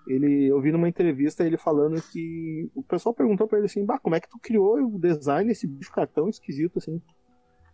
Ele, 0.05 0.45
eu 0.45 0.61
vi 0.61 0.71
numa 0.71 0.87
entrevista 0.87 1.43
ele 1.43 1.57
falando 1.57 1.99
que 1.99 2.69
o 2.75 2.83
pessoal 2.83 3.13
perguntou 3.13 3.47
pra 3.47 3.57
ele 3.57 3.65
assim, 3.65 3.83
bah, 3.83 3.97
como 3.97 4.15
é 4.15 4.19
que 4.19 4.29
tu 4.29 4.37
criou 4.39 4.77
o 4.77 4.99
design 4.99 5.47
desse 5.47 5.65
bicho 5.65 5.91
cartão 5.91 6.29
esquisito 6.29 6.77
assim? 6.77 7.01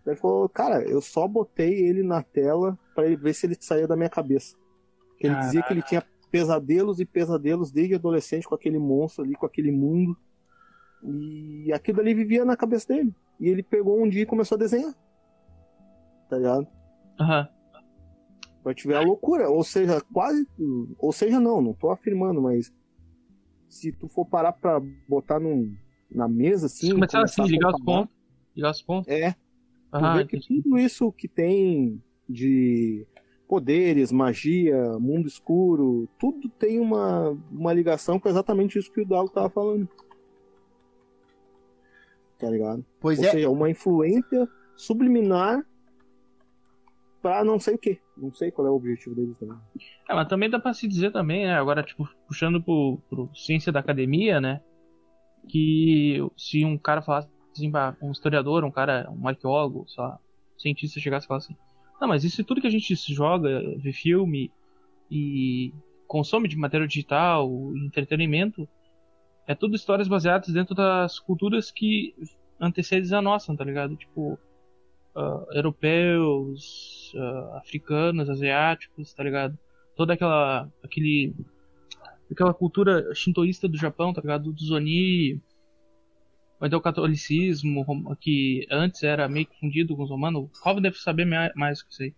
Ele 0.06 0.16
falou, 0.16 0.48
cara, 0.48 0.82
eu 0.84 1.02
só 1.02 1.28
botei 1.28 1.86
ele 1.86 2.04
na 2.04 2.24
tela 2.24 2.78
pra 2.96 3.06
ele 3.06 3.18
ver 3.18 3.34
se 3.34 3.46
ele 3.46 3.58
saía 3.60 3.88
da 3.88 3.96
minha 3.96 4.10
cabeça. 4.10 4.56
Ele 5.20 5.36
dizia 5.36 5.62
que 5.62 5.74
ele 5.74 5.82
tinha 5.82 6.04
pesadelos 6.32 7.00
e 7.00 7.06
pesadelos 7.06 7.72
desde 7.72 7.96
adolescente 7.96 8.48
com 8.48 8.56
aquele 8.56 8.80
monstro 8.80 9.24
ali, 9.24 9.36
com 9.36 9.46
aquele 9.46 9.72
mundo. 9.72 10.18
E 11.04 11.72
aquilo 11.74 12.00
ali 12.00 12.14
vivia 12.14 12.46
na 12.46 12.56
cabeça 12.56 12.88
dele. 12.88 13.14
E 13.40 13.48
ele 13.48 13.62
pegou 13.62 14.02
um 14.02 14.08
dia 14.08 14.24
e 14.24 14.26
começou 14.26 14.56
a 14.56 14.60
desenhar. 14.60 14.94
Tá 16.30 16.38
ligado? 16.38 16.68
Aham. 17.20 17.48
Pra 18.64 18.74
te 18.74 18.88
ver 18.88 18.96
a 18.96 19.02
loucura. 19.02 19.50
Ou 19.50 19.64
seja, 19.64 20.02
quase. 20.14 20.48
Ou 20.98 21.12
seja, 21.12 21.40
não, 21.40 21.62
não 21.62 21.74
tô 21.74 21.90
afirmando, 21.90 22.42
mas. 22.42 22.72
Se 23.68 23.92
tu 23.92 24.08
for 24.08 24.26
parar 24.26 24.52
pra 24.52 24.82
botar 25.08 25.40
num, 25.40 25.74
na 26.10 26.28
mesa 26.28 26.66
assim. 26.66 26.88
Se 26.88 26.94
começar 26.94 27.24
assim, 27.24 27.38
começar 27.38 27.44
a 27.44 27.48
ligar 27.48 27.74
os 27.74 27.82
pontos. 27.84 28.16
Ligar 28.56 28.72
os 28.72 28.82
pontos. 28.82 29.08
É, 29.08 29.32
tu 29.32 29.38
Ah, 29.92 30.18
vê 30.18 30.26
que 30.26 30.40
tudo 30.40 30.78
isso 30.78 31.12
que 31.12 31.28
tem 31.28 32.02
de 32.28 33.06
poderes, 33.48 34.14
magia, 34.14 34.98
mundo 34.98 35.28
escuro, 35.28 36.08
tudo 36.18 36.48
tem 36.48 36.80
uma, 36.80 37.38
uma 37.52 37.74
ligação 37.74 38.18
com 38.18 38.30
exatamente 38.30 38.80
isso 38.80 38.90
que 38.90 39.02
o 39.02 39.06
Dago 39.06 39.30
tava 39.30 39.50
falando. 39.50 39.90
Tá 42.40 42.50
ligado? 42.50 42.86
Pois 43.00 43.20
Ou 43.20 43.26
é, 43.26 43.32
seja, 43.32 43.50
uma 43.50 43.70
influência 43.70 44.48
subliminar 44.78 45.66
pra 47.22 47.44
não 47.44 47.60
sei 47.60 47.76
o 47.76 47.78
que. 47.78 48.00
Não 48.18 48.34
sei 48.34 48.52
qual 48.52 48.68
é 48.68 48.72
o 48.72 48.76
objetivo 48.76 49.16
deles 49.16 49.38
também. 49.38 49.58
É, 50.10 50.14
mas 50.14 50.28
também 50.28 50.50
dá 50.50 50.60
pra 50.60 50.74
se 50.74 50.88
dizer 50.88 51.12
também, 51.12 51.46
né? 51.46 51.54
Agora, 51.54 51.84
tipo, 51.84 52.08
puxando 52.28 52.62
pro, 52.62 53.00
pro 53.10 53.30
ciência 53.36 53.72
da 53.72 53.80
academia, 53.80 54.42
né? 54.42 54.62
Que 55.48 56.18
se 56.38 56.66
um 56.66 56.78
cara 56.78 57.02
falasse 57.02 57.30
assim, 57.52 57.72
um 58.02 58.12
historiador, 58.12 58.64
um 58.64 58.72
cara, 58.72 59.10
um 59.12 59.28
arqueólogo, 59.28 59.86
lá, 59.98 60.20
um 60.56 60.60
cientista 60.60 61.00
chegasse 61.00 61.26
e 61.26 61.28
falasse 61.28 61.52
assim, 61.52 61.62
não, 62.00 62.08
mas 62.08 62.24
isso 62.24 62.44
tudo 62.44 62.62
que 62.62 62.68
a 62.68 62.72
gente 62.72 62.96
joga, 63.14 63.62
vê 63.78 63.94
filme 63.94 64.52
e 65.10 65.74
consome 66.08 66.48
de 66.48 66.58
material 66.58 66.88
digital, 66.88 67.50
entretenimento, 67.86 68.68
é 69.48 69.54
tudo 69.54 69.76
histórias 69.76 70.08
baseadas 70.08 70.50
dentro 70.50 70.74
das 70.74 71.20
culturas 71.20 71.72
que 71.72 72.16
antecedem 72.60 73.14
a 73.18 73.22
nossa, 73.22 73.56
tá 73.56 73.64
ligado? 73.64 73.96
Tipo, 73.96 74.40
ah, 75.16 75.46
europeus, 75.54 77.14
ah, 77.16 77.58
africanos, 77.58 78.30
asiáticos, 78.30 79.14
tá 79.14 79.24
ligado? 79.24 79.58
Toda 79.96 80.14
aquela 80.14 80.70
aquele 80.84 81.36
aquela 82.32 82.54
cultura 82.54 83.14
shintoísta 83.14 83.68
do 83.68 83.78
Japão, 83.78 84.14
tá 84.14 84.22
ligado? 84.22 84.52
Do 84.52 84.64
Zoni, 84.64 85.42
ter 86.70 86.76
o 86.76 86.82
catolicismo, 86.82 87.86
que 88.20 88.66
antes 88.70 89.04
era 89.04 89.28
meio 89.28 89.46
que 89.46 89.60
fundido 89.60 89.96
com 89.96 90.04
os 90.04 90.10
romanos. 90.10 90.44
O 90.44 90.62
Calvin 90.64 90.82
deve 90.82 90.98
saber 90.98 91.26
mais 91.26 91.82
que 91.82 91.92
isso 91.92 92.04
aí. 92.04 92.14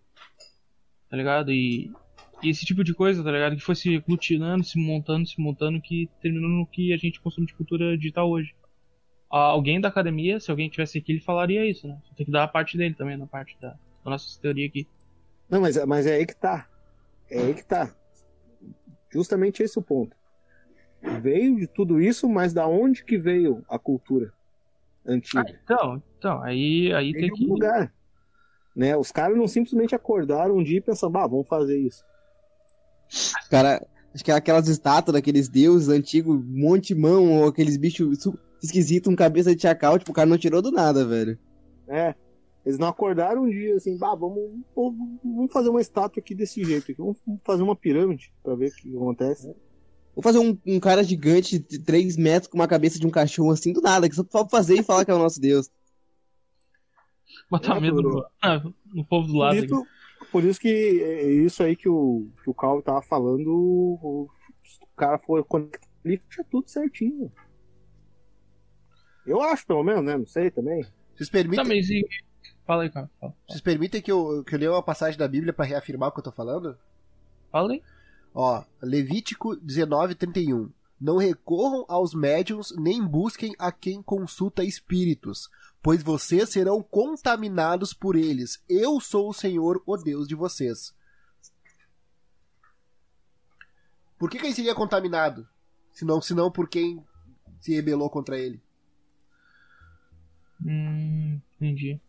Tá 1.08 1.16
ligado? 1.16 1.52
E, 1.52 1.90
e 2.42 2.48
esse 2.50 2.66
tipo 2.66 2.84
de 2.84 2.92
coisa, 2.94 3.24
tá 3.24 3.32
ligado? 3.32 3.56
Que 3.56 3.62
foi 3.62 3.74
se 3.74 3.96
aglutinando, 3.96 4.64
se 4.64 4.78
montando, 4.78 5.26
se 5.26 5.40
montando, 5.40 5.80
que 5.80 6.08
terminou 6.20 6.50
no 6.50 6.66
que 6.66 6.92
a 6.92 6.96
gente 6.96 7.20
consome 7.20 7.46
de 7.46 7.54
cultura 7.54 7.96
digital 7.96 8.30
hoje. 8.30 8.54
Ah, 9.36 9.46
Alguém 9.50 9.80
da 9.80 9.88
academia, 9.88 10.38
se 10.38 10.48
alguém 10.48 10.68
tivesse 10.68 10.98
aqui, 10.98 11.10
ele 11.10 11.20
falaria 11.20 11.66
isso, 11.68 11.88
né? 11.88 11.98
Tem 12.16 12.24
que 12.24 12.30
dar 12.30 12.44
a 12.44 12.48
parte 12.48 12.78
dele 12.78 12.94
também, 12.94 13.16
na 13.16 13.26
parte 13.26 13.56
da, 13.60 13.70
da 13.70 14.10
nossa 14.10 14.40
teoria 14.40 14.66
aqui. 14.66 14.86
Não, 15.50 15.60
mas, 15.60 15.76
mas 15.86 16.06
é 16.06 16.14
aí 16.14 16.24
que 16.24 16.36
tá. 16.36 16.68
É 17.28 17.38
aí 17.40 17.54
que 17.54 17.64
tá. 17.64 17.92
Justamente 19.12 19.60
esse 19.60 19.76
é 19.76 19.80
o 19.80 19.84
ponto. 19.84 20.16
Veio 21.20 21.56
de 21.56 21.66
tudo 21.66 22.00
isso, 22.00 22.28
mas 22.28 22.52
da 22.52 22.66
onde 22.68 23.04
que 23.04 23.18
veio 23.18 23.64
a 23.68 23.76
cultura 23.76 24.32
Ah, 25.04 25.10
antiga? 25.12 25.60
então, 25.64 26.02
então, 26.18 26.42
aí, 26.42 26.92
aí 26.94 27.12
Veio 27.12 27.26
tem 27.26 27.34
que. 27.34 27.42
algum 27.42 27.54
lugar. 27.54 27.92
Né? 28.74 28.96
Os 28.96 29.10
caras 29.10 29.36
não 29.36 29.48
simplesmente 29.48 29.94
acordaram 29.96 30.56
um 30.56 30.62
dia 30.62 30.78
e 30.78 30.80
pensaram, 30.80 31.12
bah, 31.12 31.26
vamos 31.26 31.48
fazer 31.48 31.78
isso. 31.78 32.04
Os 33.10 33.34
cara, 33.50 33.84
acho 34.14 34.24
que 34.24 34.30
é 34.30 34.34
aquelas 34.34 34.68
estátuas 34.68 35.14
daqueles 35.14 35.48
deuses 35.48 35.88
antigos, 35.88 36.40
monte 36.44 36.94
mão, 36.94 37.32
ou 37.40 37.48
aqueles 37.48 37.76
bichos 37.76 38.18
esquisitos 38.64 39.10
com 39.10 39.16
cabeça 39.16 39.54
de 39.54 39.62
chacal, 39.62 39.98
tipo, 39.98 40.10
o 40.10 40.14
cara 40.14 40.28
não 40.28 40.38
tirou 40.38 40.60
do 40.62 40.70
nada, 40.70 41.04
velho. 41.06 41.38
É. 41.88 42.14
Eles 42.64 42.78
não 42.78 42.88
acordaram 42.88 43.42
um 43.44 43.50
dia 43.50 43.76
assim, 43.76 43.96
bah, 43.98 44.14
vamos, 44.14 44.38
vamos 44.74 45.52
fazer 45.52 45.68
uma 45.68 45.80
estátua 45.82 46.20
aqui 46.20 46.34
desse 46.34 46.64
jeito, 46.64 46.90
aqui. 46.90 46.94
vamos 46.94 47.18
fazer 47.44 47.62
uma 47.62 47.76
pirâmide 47.76 48.32
pra 48.42 48.54
ver 48.54 48.70
o 48.70 48.74
que 48.74 48.96
acontece. 48.96 49.54
Vou 50.14 50.22
fazer 50.22 50.38
um, 50.38 50.56
um 50.66 50.80
cara 50.80 51.02
gigante 51.02 51.58
de 51.58 51.78
3 51.78 52.16
metros 52.16 52.50
com 52.50 52.56
uma 52.56 52.68
cabeça 52.68 52.98
de 52.98 53.06
um 53.06 53.10
cachorro 53.10 53.50
assim 53.50 53.72
do 53.72 53.82
nada, 53.82 54.08
que 54.08 54.14
só 54.14 54.24
pode 54.24 54.48
fazer 54.48 54.76
e 54.78 54.82
falar 54.82 55.04
que 55.04 55.10
é 55.10 55.14
o 55.14 55.18
nosso 55.18 55.40
Deus. 55.40 55.68
Botar 57.50 57.76
É, 57.76 57.80
medo 57.80 58.00
no, 58.00 58.24
ah, 58.40 58.62
no 58.94 59.04
povo 59.04 59.26
do 59.26 59.32
Por 59.34 59.38
lado. 59.40 59.56
isso, 59.56 59.86
por 60.32 60.44
isso 60.44 60.60
que 60.60 60.68
é 61.02 61.30
isso 61.32 61.62
aí 61.62 61.76
que 61.76 61.88
o, 61.88 62.28
que 62.42 62.48
o 62.48 62.54
Calvo 62.54 62.80
tava 62.80 63.02
falando, 63.02 63.48
o, 63.48 64.28
o 64.80 64.86
cara 64.96 65.18
foi 65.18 65.42
conectar 65.44 65.86
ali, 66.04 66.20
tudo 66.50 66.68
certinho. 66.68 67.30
Eu 69.26 69.40
acho, 69.40 69.66
pelo 69.66 69.82
menos, 69.82 70.04
né? 70.04 70.16
Não 70.16 70.26
sei 70.26 70.50
também. 70.50 70.86
Vocês 71.14 71.28
Tá, 71.28 71.32
permitem, 71.32 71.64
mas 71.66 71.88
e... 71.90 72.06
Fala 72.66 72.82
aí, 72.82 72.90
cara. 72.90 73.10
Fala, 73.20 73.34
vocês 73.48 73.60
permitem 73.60 74.00
que, 74.02 74.10
eu, 74.10 74.42
que 74.44 74.54
eu 74.54 74.58
leia 74.58 74.72
uma 74.72 74.82
passagem 74.82 75.18
da 75.18 75.28
Bíblia 75.28 75.52
pra 75.52 75.64
reafirmar 75.64 76.08
o 76.08 76.12
que 76.12 76.20
eu 76.20 76.24
tô 76.24 76.32
falando? 76.32 76.78
fala 77.50 77.72
aí. 77.72 77.82
Ó, 78.34 78.64
Levítico 78.82 79.54
19, 79.56 80.14
31. 80.16 80.70
Não 81.00 81.16
recorram 81.18 81.84
aos 81.88 82.14
médiums, 82.14 82.72
nem 82.76 83.04
busquem 83.04 83.54
a 83.58 83.70
quem 83.70 84.02
consulta 84.02 84.64
espíritos, 84.64 85.48
pois 85.82 86.02
vocês 86.02 86.48
serão 86.48 86.82
contaminados 86.82 87.92
por 87.92 88.16
eles. 88.16 88.62
Eu 88.68 88.98
sou 89.00 89.28
o 89.28 89.34
Senhor, 89.34 89.82
o 89.86 89.96
Deus 89.96 90.26
de 90.26 90.34
vocês. 90.34 90.94
Por 94.18 94.30
que, 94.30 94.38
que 94.38 94.46
ele 94.46 94.54
seria 94.54 94.74
contaminado? 94.74 95.46
Senão, 95.92 96.20
senão 96.20 96.50
por 96.50 96.68
quem 96.68 97.04
se 97.60 97.74
rebelou 97.74 98.08
contra 98.08 98.38
ele. 98.38 98.60
Hum, 100.64 101.40
entendi. 101.56 102.00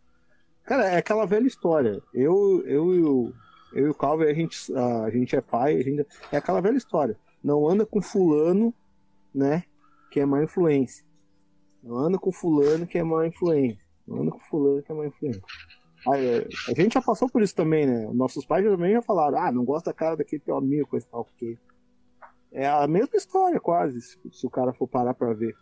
Cara, 0.64 0.86
é 0.88 0.96
aquela 0.96 1.26
velha 1.26 1.46
história. 1.46 2.02
Eu, 2.12 2.62
eu, 2.66 2.94
e 2.94 3.02
o- 3.02 3.32
eu 3.72 3.86
e 3.86 3.90
o 3.90 3.94
Calvo, 3.94 4.22
a 4.24 4.32
gente, 4.32 4.72
a 4.74 5.10
gente 5.10 5.36
é 5.36 5.40
pai, 5.40 5.76
a 5.76 5.82
gente, 5.82 6.06
é 6.32 6.36
aquela 6.38 6.60
velha 6.60 6.76
história. 6.76 7.16
Não 7.42 7.68
anda 7.68 7.86
com 7.86 8.00
fulano, 8.02 8.74
né? 9.34 9.62
Que 10.10 10.20
é 10.20 10.26
má 10.26 10.42
influência. 10.42 11.04
Não 11.82 11.96
anda 11.96 12.18
com 12.18 12.32
fulano 12.32 12.86
que 12.86 12.98
é 12.98 13.04
má 13.04 13.26
influência. 13.26 13.78
Não 14.06 14.22
anda 14.22 14.30
com 14.32 14.40
fulano 14.40 14.82
que 14.82 14.90
é 14.90 14.94
má 14.94 15.06
influência. 15.06 15.42
Aí, 16.08 16.26
é, 16.26 16.48
a 16.68 16.74
gente 16.80 16.94
já 16.94 17.02
passou 17.02 17.28
por 17.28 17.42
isso 17.42 17.54
também, 17.54 17.86
né? 17.86 18.08
Nossos 18.12 18.44
pais 18.44 18.64
também 18.64 18.92
já 18.92 19.02
falaram, 19.02 19.38
ah, 19.38 19.52
não 19.52 19.64
gosta 19.64 19.90
da 19.90 19.94
cara 19.94 20.16
daquele 20.16 20.42
teu 20.42 20.56
amigo, 20.56 20.88
coisa 20.88 21.06
tal, 21.10 21.24
porque. 21.24 21.58
É 22.52 22.66
a 22.66 22.86
mesma 22.86 23.16
história, 23.16 23.60
quase, 23.60 24.00
se, 24.00 24.18
se 24.32 24.46
o 24.46 24.50
cara 24.50 24.72
for 24.72 24.88
parar 24.88 25.12
pra 25.14 25.32
ver. 25.34 25.54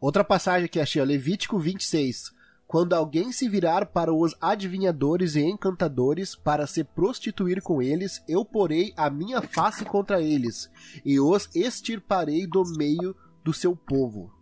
Outra 0.00 0.24
passagem 0.24 0.68
que 0.68 0.80
achei, 0.80 1.04
Levítico 1.04 1.58
26. 1.58 2.32
Quando 2.66 2.94
alguém 2.94 3.32
se 3.32 3.48
virar 3.48 3.86
para 3.86 4.14
os 4.14 4.34
adivinhadores 4.40 5.34
e 5.34 5.40
encantadores 5.40 6.36
para 6.36 6.66
se 6.66 6.84
prostituir 6.84 7.60
com 7.60 7.82
eles, 7.82 8.22
eu 8.28 8.44
porei 8.44 8.94
a 8.96 9.10
minha 9.10 9.42
face 9.42 9.84
contra 9.84 10.22
eles 10.22 10.70
e 11.04 11.18
os 11.18 11.50
extirparei 11.54 12.46
do 12.46 12.62
meio 12.78 13.14
do 13.42 13.52
seu 13.52 13.74
povo. 13.74 14.32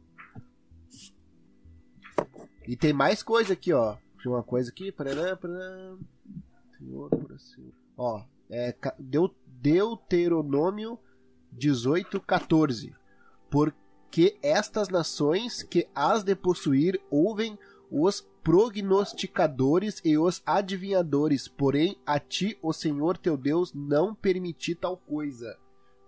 E 2.67 2.77
tem 2.77 2.93
mais 2.93 3.23
coisa 3.23 3.55
aqui, 3.55 3.73
ó. 3.73 3.97
Tem 4.23 4.31
uma 4.31 4.43
coisa 4.43 4.71
aqui. 4.71 4.93
Parará, 4.93 5.35
parará. 5.35 5.97
Assim. 7.35 7.73
Ó, 7.97 8.23
é 8.51 8.77
Deuteronômio 9.47 10.99
18, 11.51 12.21
14. 12.21 12.95
Porque 13.51 13.88
estas 14.43 14.89
nações 14.89 15.63
que 15.63 15.89
as 15.95 16.23
de 16.23 16.35
possuir 16.35 17.01
ouvem 17.11 17.59
os 17.91 18.27
prognosticadores 18.43 20.01
e 20.05 20.17
os 20.17 20.43
adivinhadores, 20.47 21.49
porém 21.49 21.99
a 22.07 22.19
ti, 22.19 22.59
o 22.63 22.73
Senhor 22.73 23.19
teu 23.19 23.37
Deus, 23.37 23.73
não 23.75 24.15
permiti 24.15 24.75
tal 24.75 24.97
coisa. 24.97 25.57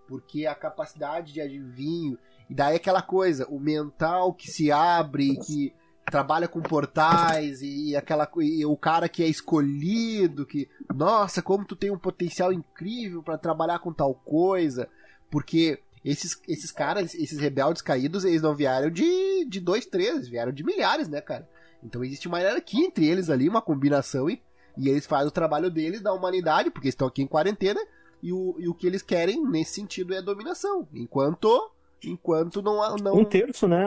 Porque 0.07 0.45
a 0.45 0.55
capacidade 0.55 1.31
de 1.31 1.39
adivinho, 1.39 2.17
e 2.49 2.55
daí 2.55 2.75
aquela 2.75 3.01
coisa, 3.01 3.47
o 3.47 3.59
mental 3.59 4.33
que 4.33 4.49
se 4.49 4.71
abre, 4.71 5.37
que 5.37 5.73
trabalha 6.05 6.47
com 6.47 6.61
portais 6.61 7.61
e 7.61 7.95
aquela 7.95 8.29
e 8.39 8.65
o 8.65 8.75
cara 8.75 9.07
que 9.07 9.23
é 9.23 9.27
escolhido, 9.27 10.45
que 10.45 10.67
nossa, 10.93 11.41
como 11.41 11.63
tu 11.63 11.75
tem 11.75 11.91
um 11.91 11.97
potencial 11.97 12.51
incrível 12.51 13.23
para 13.23 13.37
trabalhar 13.37 13.79
com 13.79 13.93
tal 13.93 14.13
coisa, 14.13 14.89
porque 15.29 15.79
esses, 16.03 16.41
esses 16.47 16.71
caras, 16.71 17.13
esses 17.13 17.39
rebeldes 17.39 17.81
caídos, 17.81 18.25
eles 18.25 18.41
não 18.41 18.55
vieram 18.55 18.89
de, 18.89 19.45
de 19.45 19.59
dois, 19.59 19.85
três, 19.85 20.15
eles 20.15 20.27
vieram 20.27 20.51
de 20.51 20.63
milhares, 20.63 21.07
né, 21.07 21.21
cara? 21.21 21.47
Então 21.83 22.03
existe 22.03 22.27
uma 22.27 22.39
hierarquia 22.39 22.85
entre 22.85 23.07
eles 23.07 23.29
ali, 23.29 23.47
uma 23.47 23.61
combinação, 23.61 24.29
e, 24.29 24.41
e 24.77 24.89
eles 24.89 25.05
fazem 25.05 25.27
o 25.27 25.31
trabalho 25.31 25.69
deles 25.69 26.01
da 26.01 26.13
humanidade, 26.13 26.69
porque 26.71 26.87
eles 26.87 26.93
estão 26.93 27.07
aqui 27.07 27.21
em 27.21 27.27
quarentena, 27.27 27.79
e 28.21 28.31
o, 28.31 28.55
e 28.59 28.67
o 28.67 28.73
que 28.73 28.85
eles 28.85 29.01
querem 29.01 29.43
nesse 29.43 29.75
sentido 29.75 30.13
é 30.13 30.17
a 30.17 30.21
dominação. 30.21 30.87
Enquanto. 30.93 31.71
Enquanto 32.03 32.61
não. 32.61 32.81
há- 32.81 32.95
não... 33.01 33.15
Um 33.15 33.25
terço, 33.25 33.67
né? 33.67 33.83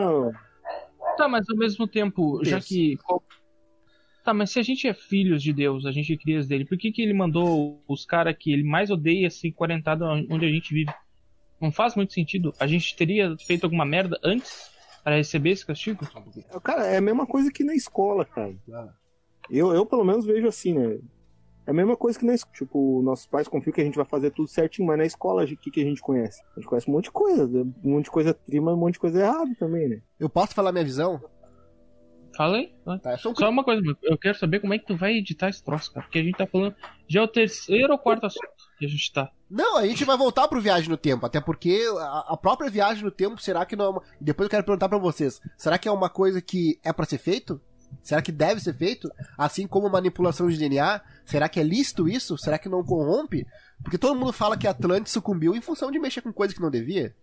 Tá, 1.16 1.28
mas 1.28 1.48
ao 1.48 1.56
mesmo 1.56 1.86
tempo, 1.86 2.40
já 2.44 2.58
Isso. 2.58 2.68
que. 2.68 2.98
Tá, 4.24 4.32
mas 4.32 4.50
se 4.50 4.58
a 4.58 4.62
gente 4.62 4.88
é 4.88 4.94
filhos 4.94 5.42
de 5.42 5.52
Deus, 5.52 5.84
a 5.84 5.92
gente 5.92 6.12
é 6.12 6.16
crias 6.16 6.48
dele, 6.48 6.64
por 6.64 6.78
que, 6.78 6.90
que 6.90 7.02
ele 7.02 7.12
mandou 7.12 7.82
os 7.86 8.06
caras 8.06 8.34
que 8.38 8.52
ele 8.52 8.64
mais 8.64 8.90
odeia 8.90 9.28
se 9.28 9.52
quarentado 9.52 10.04
onde 10.04 10.46
a 10.46 10.48
gente 10.48 10.72
vive? 10.72 10.90
Não 11.64 11.72
faz 11.72 11.94
muito 11.94 12.12
sentido. 12.12 12.52
A 12.60 12.66
gente 12.66 12.94
teria 12.94 13.34
feito 13.38 13.64
alguma 13.64 13.86
merda 13.86 14.20
antes 14.22 14.70
para 15.02 15.16
receber 15.16 15.50
esse 15.50 15.64
castigo? 15.64 16.06
Cara, 16.62 16.86
é 16.86 16.98
a 16.98 17.00
mesma 17.00 17.26
coisa 17.26 17.50
que 17.50 17.64
na 17.64 17.74
escola, 17.74 18.26
cara. 18.26 18.54
Eu, 19.48 19.72
eu 19.72 19.86
pelo 19.86 20.04
menos 20.04 20.26
vejo 20.26 20.46
assim, 20.46 20.74
né? 20.74 20.98
É 21.66 21.70
a 21.70 21.72
mesma 21.72 21.96
coisa 21.96 22.18
que 22.18 22.26
na 22.26 22.34
escola. 22.34 22.54
Tipo, 22.54 23.00
nossos 23.02 23.26
pais 23.26 23.48
confiam 23.48 23.72
que 23.72 23.80
a 23.80 23.84
gente 23.84 23.96
vai 23.96 24.04
fazer 24.04 24.30
tudo 24.30 24.46
certinho, 24.46 24.86
mas 24.86 24.98
na 24.98 25.06
escola 25.06 25.44
o 25.44 25.46
que, 25.56 25.70
que 25.70 25.80
a 25.80 25.84
gente 25.84 26.02
conhece? 26.02 26.42
A 26.54 26.60
gente 26.60 26.68
conhece 26.68 26.90
um 26.90 26.92
monte 26.92 27.04
de 27.04 27.12
coisa. 27.12 27.62
Um 27.82 27.92
monte 27.92 28.04
de 28.04 28.10
coisa 28.10 28.34
trima, 28.34 28.74
um 28.74 28.76
monte 28.76 28.94
de 28.94 29.00
coisa 29.00 29.20
errada 29.20 29.54
também, 29.58 29.88
né? 29.88 30.02
Eu 30.20 30.28
posso 30.28 30.54
falar 30.54 30.70
minha 30.70 30.84
visão? 30.84 31.18
Fala 32.36 32.56
aí. 32.56 32.72
Tá, 33.02 33.16
sou 33.18 33.32
um 33.32 33.34
Só 33.34 33.48
uma 33.48 33.62
coisa, 33.62 33.82
eu 34.02 34.18
quero 34.18 34.36
saber 34.38 34.60
como 34.60 34.74
é 34.74 34.78
que 34.78 34.86
tu 34.86 34.96
vai 34.96 35.14
editar 35.14 35.48
esse 35.48 35.62
troço, 35.62 35.92
cara. 35.92 36.04
Porque 36.04 36.18
a 36.18 36.22
gente 36.22 36.36
tá 36.36 36.46
falando. 36.46 36.74
Já 37.08 37.20
é 37.20 37.22
o 37.22 37.28
terceiro 37.28 37.92
ou 37.92 37.98
quarto 37.98 38.26
assunto 38.26 38.48
que 38.78 38.86
a 38.86 38.88
gente 38.88 39.12
tá. 39.12 39.30
Não, 39.48 39.76
a 39.76 39.86
gente 39.86 40.04
vai 40.04 40.16
voltar 40.16 40.48
pro 40.48 40.60
Viagem 40.60 40.88
no 40.88 40.96
Tempo, 40.96 41.24
até 41.24 41.40
porque 41.40 41.86
a, 41.98 42.32
a 42.32 42.36
própria 42.36 42.70
Viagem 42.70 43.04
no 43.04 43.10
Tempo, 43.10 43.40
será 43.40 43.64
que 43.64 43.76
não 43.76 43.84
é 43.84 43.88
uma... 43.88 44.02
Depois 44.20 44.46
eu 44.46 44.50
quero 44.50 44.64
perguntar 44.64 44.88
pra 44.88 44.98
vocês, 44.98 45.40
será 45.56 45.78
que 45.78 45.86
é 45.86 45.92
uma 45.92 46.08
coisa 46.08 46.40
que 46.40 46.78
é 46.82 46.92
pra 46.92 47.06
ser 47.06 47.18
feito? 47.18 47.60
Será 48.02 48.20
que 48.20 48.32
deve 48.32 48.60
ser 48.60 48.74
feito? 48.74 49.08
Assim 49.38 49.66
como 49.66 49.88
manipulação 49.88 50.48
de 50.48 50.58
DNA? 50.58 51.00
Será 51.24 51.48
que 51.48 51.60
é 51.60 51.62
lícito 51.62 52.08
isso? 52.08 52.36
Será 52.36 52.58
que 52.58 52.68
não 52.68 52.82
corrompe? 52.82 53.46
Porque 53.82 53.98
todo 53.98 54.18
mundo 54.18 54.32
fala 54.32 54.56
que 54.56 54.66
Atlantis 54.66 55.12
sucumbiu 55.12 55.54
em 55.54 55.60
função 55.60 55.90
de 55.90 55.98
mexer 56.00 56.20
com 56.20 56.32
coisa 56.32 56.54
que 56.54 56.60
não 56.60 56.70
devia. 56.70 57.14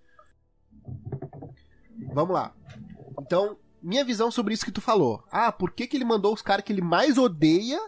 Vamos 2.13 2.33
lá. 2.33 2.53
Então, 3.19 3.57
minha 3.81 4.05
visão 4.05 4.29
sobre 4.29 4.53
isso 4.53 4.65
que 4.65 4.71
tu 4.71 4.81
falou. 4.81 5.23
Ah, 5.31 5.51
por 5.51 5.71
que, 5.71 5.87
que 5.87 5.97
ele 5.97 6.05
mandou 6.05 6.33
os 6.33 6.41
caras 6.41 6.63
que 6.63 6.71
ele 6.71 6.81
mais 6.81 7.17
odeia 7.17 7.79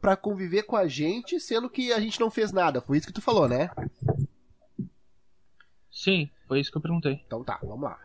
pra 0.00 0.16
conviver 0.16 0.64
com 0.64 0.76
a 0.76 0.88
gente, 0.88 1.38
sendo 1.38 1.70
que 1.70 1.92
a 1.92 2.00
gente 2.00 2.18
não 2.18 2.30
fez 2.30 2.52
nada? 2.52 2.80
Foi 2.80 2.98
isso 2.98 3.06
que 3.06 3.12
tu 3.12 3.22
falou, 3.22 3.48
né? 3.48 3.70
Sim, 5.90 6.30
foi 6.48 6.60
isso 6.60 6.70
que 6.70 6.78
eu 6.78 6.82
perguntei. 6.82 7.22
Então 7.26 7.44
tá, 7.44 7.58
vamos 7.62 7.82
lá. 7.82 7.98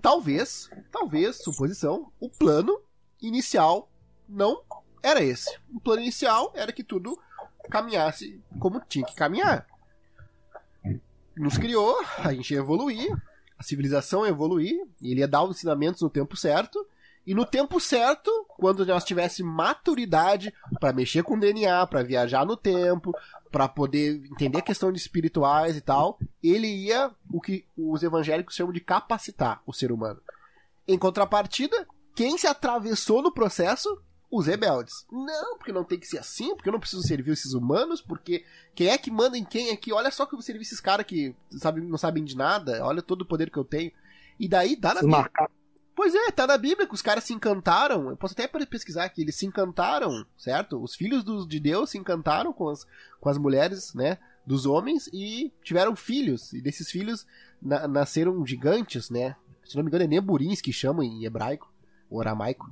Talvez, 0.00 0.70
talvez, 0.90 1.36
suposição, 1.36 2.12
o 2.20 2.30
plano 2.30 2.80
inicial 3.20 3.90
não 4.28 4.62
era 5.02 5.22
esse. 5.22 5.58
O 5.72 5.80
plano 5.80 6.02
inicial 6.02 6.52
era 6.54 6.72
que 6.72 6.84
tudo 6.84 7.18
caminhasse 7.70 8.40
como 8.58 8.80
tinha 8.80 9.04
que 9.04 9.14
caminhar. 9.14 9.66
Nos 11.36 11.58
criou, 11.58 12.00
a 12.18 12.32
gente 12.32 12.54
ia 12.54 12.60
evoluir, 12.60 13.10
a 13.58 13.62
civilização 13.62 14.26
evoluir, 14.26 14.86
ele 15.00 15.20
ia 15.20 15.28
dar 15.28 15.42
os 15.42 15.56
ensinamentos 15.56 16.02
no 16.02 16.10
tempo 16.10 16.36
certo, 16.36 16.86
e 17.26 17.34
no 17.34 17.44
tempo 17.44 17.80
certo, 17.80 18.30
quando 18.56 18.86
nós 18.86 19.02
tivéssemos 19.02 19.52
maturidade 19.52 20.54
para 20.78 20.92
mexer 20.92 21.24
com 21.24 21.36
DNA, 21.36 21.84
para 21.88 22.04
viajar 22.04 22.46
no 22.46 22.56
tempo, 22.56 23.12
para 23.50 23.66
poder 23.66 24.24
entender 24.30 24.58
a 24.58 24.62
questão 24.62 24.92
de 24.92 24.98
espirituais 24.98 25.76
e 25.76 25.80
tal, 25.80 26.20
ele 26.40 26.68
ia 26.68 27.10
o 27.32 27.40
que 27.40 27.66
os 27.76 28.04
evangélicos 28.04 28.54
chamam 28.54 28.72
de 28.72 28.80
capacitar 28.80 29.60
o 29.66 29.72
ser 29.72 29.90
humano. 29.90 30.20
Em 30.86 30.96
contrapartida, 30.96 31.86
quem 32.14 32.38
se 32.38 32.46
atravessou 32.46 33.20
no 33.20 33.32
processo? 33.32 34.00
Os 34.30 34.46
rebeldes. 34.46 35.06
Não, 35.10 35.56
porque 35.56 35.72
não 35.72 35.84
tem 35.84 35.98
que 35.98 36.06
ser 36.06 36.18
assim, 36.18 36.54
porque 36.56 36.68
eu 36.68 36.72
não 36.72 36.80
preciso 36.80 37.02
servir 37.02 37.30
esses 37.32 37.52
humanos, 37.52 38.00
porque 38.02 38.44
quem 38.74 38.88
é 38.88 38.98
que 38.98 39.10
manda 39.10 39.38
em 39.38 39.44
quem 39.44 39.70
aqui? 39.70 39.92
Olha 39.92 40.10
só 40.10 40.26
que 40.26 40.34
eu 40.34 40.38
vou 40.38 40.42
servir 40.44 40.62
esses 40.62 40.80
caras 40.80 41.06
que 41.06 41.34
sabe, 41.52 41.80
não 41.80 41.96
sabem 41.96 42.24
de 42.24 42.36
nada, 42.36 42.84
olha 42.84 43.00
todo 43.02 43.22
o 43.22 43.26
poder 43.26 43.50
que 43.50 43.56
eu 43.58 43.64
tenho. 43.64 43.92
E 44.38 44.48
daí 44.48 44.74
dá 44.76 44.94
na 44.94 45.00
macacos. 45.10 45.54
Pois 45.94 46.14
é, 46.14 46.30
tá 46.30 46.46
na 46.46 46.58
Bíblia 46.58 46.86
que 46.86 46.92
os 46.94 47.00
caras 47.00 47.24
se 47.24 47.32
encantaram. 47.32 48.10
Eu 48.10 48.16
posso 48.18 48.34
até 48.34 48.46
pesquisar 48.66 49.04
aqui, 49.04 49.22
eles 49.22 49.34
se 49.36 49.46
encantaram, 49.46 50.26
certo? 50.36 50.82
Os 50.82 50.94
filhos 50.94 51.24
dos- 51.24 51.46
de 51.48 51.58
Deus 51.58 51.88
se 51.90 51.96
encantaram 51.96 52.52
com 52.52 52.68
as, 52.68 52.86
com 53.18 53.28
as 53.30 53.38
mulheres, 53.38 53.94
né? 53.94 54.18
Dos 54.44 54.66
homens 54.66 55.08
e 55.12 55.50
tiveram 55.62 55.96
filhos. 55.96 56.52
E 56.52 56.60
desses 56.60 56.90
filhos 56.90 57.26
na- 57.62 57.88
nasceram 57.88 58.44
gigantes, 58.44 59.08
né? 59.08 59.36
Se 59.64 59.74
não 59.74 59.82
me 59.84 59.88
engano 59.88 60.04
é 60.04 60.06
Neburins 60.06 60.60
que 60.60 60.70
chamam 60.72 61.02
em 61.02 61.24
hebraico. 61.24 61.72
O 62.08 62.20
aramaico. 62.20 62.66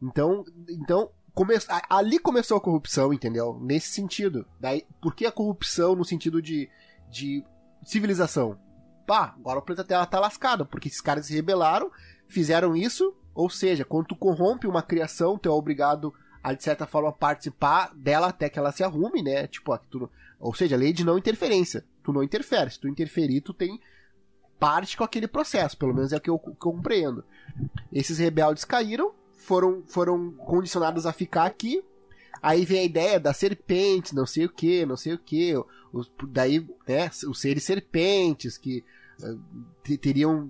Então, 0.00 0.44
então 0.68 1.10
come... 1.34 1.54
ali 1.88 2.18
começou 2.18 2.56
a 2.56 2.60
corrupção, 2.60 3.12
entendeu? 3.12 3.58
Nesse 3.60 3.88
sentido. 3.88 4.46
Daí, 4.58 4.86
por 5.00 5.14
que 5.14 5.26
a 5.26 5.32
corrupção 5.32 5.94
no 5.94 6.04
sentido 6.04 6.40
de, 6.40 6.68
de 7.10 7.44
civilização? 7.84 8.58
Pá, 9.06 9.34
agora 9.38 9.58
o 9.58 9.62
planeta 9.62 9.84
Terra 9.84 10.06
tá 10.06 10.20
lascado, 10.20 10.66
porque 10.66 10.88
esses 10.88 11.00
caras 11.00 11.26
se 11.26 11.34
rebelaram, 11.34 11.90
fizeram 12.28 12.76
isso, 12.76 13.14
ou 13.34 13.50
seja, 13.50 13.84
quando 13.84 14.08
tu 14.08 14.16
corrompe 14.16 14.66
uma 14.66 14.82
criação, 14.82 15.38
tu 15.38 15.48
é 15.48 15.52
obrigado 15.52 16.14
a, 16.42 16.52
de 16.52 16.62
certa 16.62 16.86
forma, 16.86 17.12
participar 17.12 17.92
dela 17.94 18.28
até 18.28 18.48
que 18.48 18.58
ela 18.58 18.72
se 18.72 18.82
arrume, 18.82 19.22
né? 19.22 19.46
Tipo, 19.46 19.76
tu, 19.78 20.10
ou 20.38 20.54
seja, 20.54 20.76
lei 20.76 20.92
de 20.92 21.04
não 21.04 21.18
interferência. 21.18 21.84
Tu 22.02 22.12
não 22.12 22.22
interfere. 22.22 22.70
Se 22.70 22.80
tu 22.80 22.88
interferir, 22.88 23.42
tu 23.42 23.52
tem 23.52 23.80
parte 24.60 24.96
com 24.96 25.02
aquele 25.02 25.26
processo. 25.26 25.76
Pelo 25.76 25.94
menos 25.94 26.12
é 26.12 26.18
o 26.18 26.20
que 26.20 26.30
eu, 26.30 26.38
compreendo. 26.38 27.24
Esses 27.90 28.18
rebeldes 28.18 28.64
caíram, 28.64 29.12
foram, 29.32 29.82
foram 29.86 30.30
condicionados 30.32 31.06
a 31.06 31.12
ficar 31.12 31.46
aqui. 31.46 31.82
Aí 32.42 32.64
vem 32.64 32.80
a 32.80 32.84
ideia 32.84 33.18
das 33.18 33.38
serpentes, 33.38 34.12
não 34.12 34.26
sei 34.26 34.44
o 34.44 34.48
que, 34.48 34.86
não 34.86 34.96
sei 34.96 35.14
o 35.14 35.18
que. 35.18 35.54
Daí, 36.28 36.66
né, 36.86 37.10
os 37.26 37.40
seres 37.40 37.64
serpentes 37.64 38.56
que 38.56 38.84
teriam, 40.00 40.48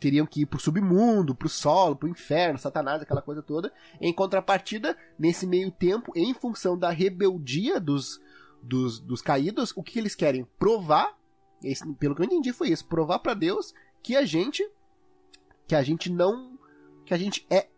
teriam 0.00 0.26
que 0.26 0.42
ir 0.42 0.46
pro 0.46 0.58
submundo, 0.58 1.34
pro 1.34 1.48
solo, 1.48 1.96
pro 1.96 2.08
inferno, 2.08 2.58
Satanás, 2.58 3.02
aquela 3.02 3.22
coisa 3.22 3.42
toda. 3.42 3.72
Em 4.00 4.12
contrapartida, 4.12 4.96
nesse 5.18 5.46
meio 5.46 5.70
tempo, 5.70 6.12
em 6.16 6.34
função 6.34 6.76
da 6.76 6.90
rebeldia 6.90 7.78
dos, 7.78 8.20
dos, 8.62 8.98
dos 8.98 9.22
caídos, 9.22 9.72
o 9.76 9.82
que 9.82 9.98
eles 9.98 10.14
querem? 10.14 10.46
Provar, 10.58 11.16
esse, 11.62 11.86
pelo 11.94 12.14
que 12.14 12.22
eu 12.22 12.26
entendi 12.26 12.52
foi 12.52 12.68
isso, 12.68 12.86
provar 12.86 13.18
para 13.18 13.34
Deus 13.34 13.74
que 14.02 14.16
a 14.16 14.24
gente 14.24 14.66
que 15.66 15.74
a 15.74 15.82
gente 15.82 16.10
não 16.10 16.58
que 17.04 17.14
a 17.14 17.18
gente 17.18 17.46
é 17.50 17.68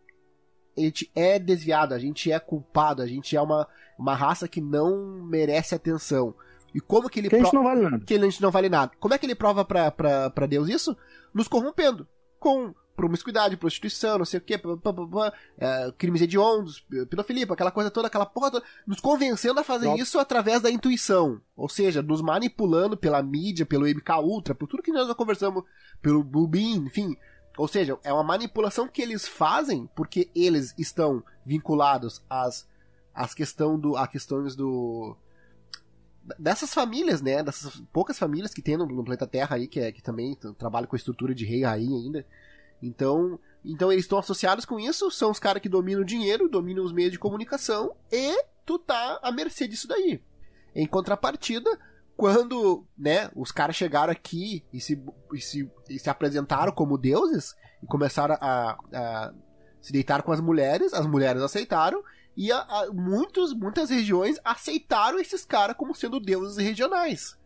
a 0.76 0.80
gente 0.80 1.10
é 1.14 1.38
desviado, 1.38 1.94
a 1.94 1.98
gente 1.98 2.32
é 2.32 2.38
culpado, 2.38 3.02
a 3.02 3.06
gente 3.06 3.36
é 3.36 3.40
uma, 3.40 3.68
uma 3.98 4.14
raça 4.14 4.48
que 4.48 4.60
não 4.60 5.22
merece 5.22 5.74
atenção. 5.74 6.34
E 6.74 6.80
como 6.80 7.10
que 7.10 7.20
ele 7.20 7.28
que 7.28 7.36
a 7.36 7.38
gente 7.40 7.52
não 7.52 7.62
vale 7.62 7.82
nada. 7.82 8.04
Que 8.04 8.14
a 8.14 8.18
gente 8.18 8.40
não 8.40 8.50
vale 8.50 8.68
nada. 8.68 8.92
Como 8.98 9.12
é 9.12 9.18
que 9.18 9.26
ele 9.26 9.34
prova 9.34 9.64
pra, 9.64 9.90
pra, 9.90 10.30
pra 10.30 10.46
Deus 10.46 10.68
isso? 10.68 10.96
Nos 11.34 11.46
corrompendo. 11.46 12.08
Com 12.38 12.74
promiscuidade, 13.02 13.56
prostituição, 13.56 14.18
não 14.18 14.24
sei 14.24 14.38
o 14.38 14.40
que, 14.40 14.54
é, 14.54 15.92
crimes 15.98 16.22
hediondos, 16.22 16.86
pedofilia, 17.10 17.44
aquela 17.50 17.72
coisa 17.72 17.90
toda, 17.90 18.06
aquela 18.06 18.24
porra 18.24 18.52
toda, 18.52 18.64
nos 18.86 19.00
convencendo 19.00 19.58
a 19.58 19.64
fazer 19.64 19.86
Nossa. 19.86 20.00
isso 20.00 20.18
através 20.20 20.62
da 20.62 20.70
intuição. 20.70 21.40
Ou 21.56 21.68
seja, 21.68 22.00
nos 22.00 22.22
manipulando 22.22 22.96
pela 22.96 23.20
mídia, 23.20 23.66
pelo 23.66 23.88
MK 23.88 24.12
Ultra, 24.22 24.54
por 24.54 24.68
tudo 24.68 24.84
que 24.84 24.92
nós 24.92 25.08
já 25.08 25.16
conversamos, 25.16 25.64
pelo 26.00 26.22
Bubin, 26.22 26.84
enfim. 26.86 27.16
Ou 27.58 27.66
seja, 27.66 27.98
é 28.04 28.12
uma 28.12 28.22
manipulação 28.22 28.86
que 28.86 29.02
eles 29.02 29.26
fazem 29.26 29.90
porque 29.96 30.30
eles 30.32 30.72
estão 30.78 31.24
vinculados 31.44 32.22
às, 32.30 32.68
às 33.12 33.34
questão 33.34 33.76
do, 33.78 33.96
a 33.96 34.06
questões 34.06 34.54
do 34.54 35.16
dessas 36.38 36.72
famílias, 36.72 37.20
né? 37.20 37.42
Dessas 37.42 37.82
poucas 37.92 38.18
famílias 38.18 38.54
que 38.54 38.62
tem 38.62 38.76
no, 38.76 38.86
no 38.86 39.04
planeta 39.04 39.26
Terra 39.26 39.56
aí, 39.56 39.66
que, 39.66 39.80
é, 39.80 39.90
que 39.90 40.02
também 40.02 40.36
trabalham 40.56 40.86
com 40.86 40.96
a 40.96 40.98
estrutura 40.98 41.34
de 41.34 41.44
rei 41.44 41.60
e 41.60 41.64
rainha 41.64 41.96
ainda. 41.96 42.26
Então, 42.82 43.38
então 43.64 43.92
eles 43.92 44.04
estão 44.04 44.18
associados 44.18 44.64
com 44.64 44.80
isso, 44.80 45.10
são 45.10 45.30
os 45.30 45.38
caras 45.38 45.62
que 45.62 45.68
dominam 45.68 46.02
o 46.02 46.06
dinheiro, 46.06 46.48
dominam 46.48 46.84
os 46.84 46.92
meios 46.92 47.12
de 47.12 47.18
comunicação, 47.18 47.94
e 48.10 48.44
tu 48.66 48.78
tá 48.78 49.20
à 49.22 49.30
mercê 49.30 49.68
disso 49.68 49.86
daí. 49.86 50.20
Em 50.74 50.86
contrapartida, 50.86 51.70
quando 52.16 52.84
né, 52.98 53.30
os 53.34 53.52
caras 53.52 53.76
chegaram 53.76 54.12
aqui 54.12 54.64
e 54.72 54.80
se, 54.80 55.02
e 55.32 55.40
se, 55.40 55.70
e 55.88 55.98
se 55.98 56.10
apresentaram 56.10 56.72
como 56.72 56.98
deuses 56.98 57.54
e 57.82 57.86
começaram 57.86 58.36
a, 58.40 58.78
a 58.92 59.34
se 59.80 59.92
deitar 59.92 60.22
com 60.22 60.32
as 60.32 60.40
mulheres, 60.40 60.92
as 60.92 61.06
mulheres 61.06 61.42
aceitaram, 61.42 62.02
e 62.36 62.50
a, 62.50 62.58
a, 62.58 62.86
muitos, 62.92 63.52
muitas 63.52 63.90
regiões 63.90 64.38
aceitaram 64.44 65.18
esses 65.18 65.44
caras 65.44 65.76
como 65.76 65.94
sendo 65.94 66.18
deuses 66.18 66.56
regionais. 66.56 67.36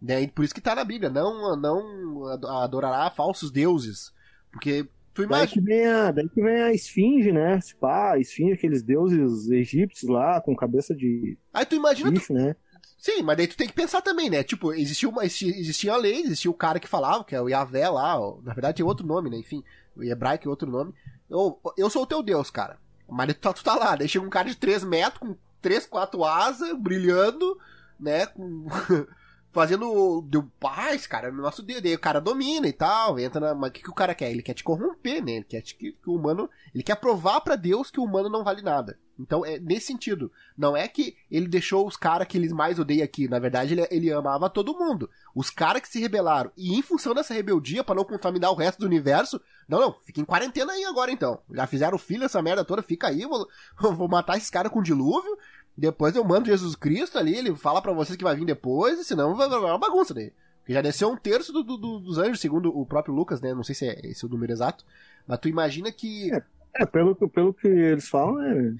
Né? 0.00 0.22
E 0.22 0.28
por 0.28 0.44
isso 0.44 0.54
que 0.54 0.60
tá 0.60 0.74
na 0.74 0.84
Bíblia, 0.84 1.10
não, 1.10 1.56
não 1.56 2.26
adorará 2.62 3.10
falsos 3.10 3.50
deuses. 3.50 4.12
Porque 4.50 4.86
tu 5.14 5.22
imagina. 5.22 5.46
Daí 5.46 5.48
que 5.48 5.60
vem 5.60 5.86
a, 5.86 6.10
daí 6.10 6.28
que 6.28 6.42
vem 6.42 6.62
a 6.62 6.72
esfinge, 6.72 7.32
né? 7.32 7.58
Tipo, 7.60 7.86
ah, 7.86 8.12
a 8.12 8.18
esfinge, 8.18 8.52
aqueles 8.52 8.82
deuses 8.82 9.48
egípcios 9.50 10.10
lá, 10.10 10.40
com 10.40 10.54
cabeça 10.56 10.94
de. 10.94 11.36
Aí 11.52 11.64
tu 11.64 11.74
imagina. 11.74 12.10
Bicho, 12.10 12.28
tu... 12.28 12.34
né? 12.34 12.56
Sim, 13.00 13.22
mas 13.22 13.36
daí 13.38 13.46
tu 13.46 13.56
tem 13.56 13.66
que 13.66 13.72
pensar 13.72 14.02
também, 14.02 14.28
né? 14.28 14.42
Tipo, 14.42 14.74
existia, 14.74 15.08
uma, 15.08 15.24
existia 15.24 15.94
a 15.94 15.96
lei, 15.96 16.20
existia 16.20 16.50
o 16.50 16.54
cara 16.54 16.78
que 16.78 16.86
falava, 16.86 17.24
que 17.24 17.34
é 17.34 17.40
o 17.40 17.48
Yahvé 17.48 17.88
lá, 17.88 18.18
na 18.42 18.52
verdade 18.52 18.76
tem 18.76 18.84
outro 18.84 19.06
nome, 19.06 19.30
né? 19.30 19.38
Enfim, 19.38 19.64
o 19.96 20.04
hebraico 20.04 20.46
é 20.46 20.50
outro 20.50 20.70
nome. 20.70 20.92
Eu, 21.28 21.58
eu 21.78 21.88
sou 21.88 22.02
o 22.02 22.06
teu 22.06 22.22
Deus, 22.22 22.50
cara. 22.50 22.78
Mas 23.08 23.32
tu 23.32 23.40
tá, 23.40 23.52
tu 23.54 23.64
tá 23.64 23.74
lá, 23.74 23.96
daí 23.96 24.06
chega 24.06 24.24
um 24.24 24.30
cara 24.30 24.48
de 24.48 24.56
3 24.56 24.84
metros, 24.84 25.18
com 25.18 25.36
3, 25.62 25.86
4 25.86 26.24
asas, 26.24 26.78
brilhando, 26.78 27.58
né? 27.98 28.26
Com... 28.26 28.66
fazendo. 29.52 30.22
Deu 30.28 30.50
paz, 30.58 31.06
cara, 31.06 31.28
é 31.28 31.30
nosso 31.30 31.62
Deus. 31.62 31.80
Daí 31.80 31.94
o 31.94 31.98
cara 31.98 32.20
domina 32.20 32.66
e 32.66 32.72
tal, 32.72 33.18
entra 33.18 33.40
na. 33.40 33.54
Mas 33.54 33.70
o 33.70 33.72
que, 33.72 33.82
que 33.82 33.90
o 33.90 33.94
cara 33.94 34.14
quer? 34.14 34.30
Ele 34.30 34.42
quer 34.42 34.54
te 34.54 34.64
corromper, 34.64 35.24
né? 35.24 35.32
Ele 35.32 35.44
quer 35.44 35.60
te, 35.60 35.74
que, 35.74 35.92
que 35.92 36.10
o 36.10 36.14
humano. 36.14 36.48
Ele 36.74 36.82
quer 36.82 36.96
provar 36.96 37.40
para 37.40 37.56
Deus 37.56 37.90
que 37.90 38.00
o 38.00 38.04
humano 38.04 38.28
não 38.28 38.44
vale 38.44 38.62
nada. 38.62 38.98
Então, 39.20 39.44
é 39.44 39.58
nesse 39.58 39.86
sentido. 39.86 40.32
Não 40.56 40.74
é 40.74 40.88
que 40.88 41.14
ele 41.30 41.46
deixou 41.46 41.86
os 41.86 41.96
caras 41.96 42.26
que 42.26 42.38
ele 42.38 42.48
mais 42.54 42.78
odeia 42.78 43.04
aqui. 43.04 43.28
Na 43.28 43.38
verdade, 43.38 43.74
ele, 43.74 43.86
ele 43.90 44.10
amava 44.10 44.48
todo 44.48 44.78
mundo. 44.78 45.10
Os 45.34 45.50
caras 45.50 45.82
que 45.82 45.88
se 45.88 46.00
rebelaram. 46.00 46.50
E 46.56 46.74
em 46.74 46.80
função 46.80 47.14
dessa 47.14 47.34
rebeldia, 47.34 47.84
para 47.84 47.96
não 47.96 48.04
contaminar 48.04 48.50
o 48.50 48.54
resto 48.54 48.78
do 48.78 48.86
universo. 48.86 49.38
Não, 49.68 49.78
não, 49.78 49.94
fica 50.04 50.20
em 50.20 50.24
quarentena 50.24 50.72
aí 50.72 50.84
agora 50.84 51.12
então. 51.12 51.38
Já 51.52 51.66
fizeram 51.66 51.98
filho 51.98 52.24
essa 52.24 52.40
merda 52.40 52.64
toda, 52.64 52.82
fica 52.82 53.08
aí, 53.08 53.24
vou, 53.26 53.46
vou 53.94 54.08
matar 54.08 54.36
esses 54.36 54.50
caras 54.50 54.72
com 54.72 54.82
dilúvio. 54.82 55.38
Depois 55.80 56.14
eu 56.14 56.22
mando 56.22 56.44
Jesus 56.44 56.76
Cristo 56.76 57.18
ali, 57.18 57.34
ele 57.34 57.56
fala 57.56 57.80
para 57.80 57.94
vocês 57.94 58.14
que 58.14 58.22
vai 58.22 58.36
vir 58.36 58.44
depois, 58.44 59.00
e 59.00 59.04
senão 59.04 59.34
vai, 59.34 59.48
vai 59.48 59.58
uma 59.58 59.78
bagunça 59.78 60.12
daí. 60.12 60.30
Porque 60.58 60.74
já 60.74 60.82
desceu 60.82 61.08
um 61.08 61.16
terço 61.16 61.54
do, 61.54 61.62
do, 61.62 61.98
dos 61.98 62.18
anjos, 62.18 62.38
segundo 62.38 62.68
o 62.78 62.84
próprio 62.84 63.14
Lucas, 63.14 63.40
né? 63.40 63.54
Não 63.54 63.64
sei 63.64 63.74
se 63.74 63.88
é 63.88 63.98
esse 64.04 64.26
o 64.26 64.28
número 64.28 64.52
exato. 64.52 64.84
Mas 65.26 65.38
tu 65.38 65.48
imagina 65.48 65.90
que. 65.90 66.30
É, 66.34 66.42
é 66.82 66.84
pelo, 66.84 67.16
pelo 67.16 67.54
que 67.54 67.66
eles 67.66 68.06
falam, 68.10 68.42
é 68.42 68.74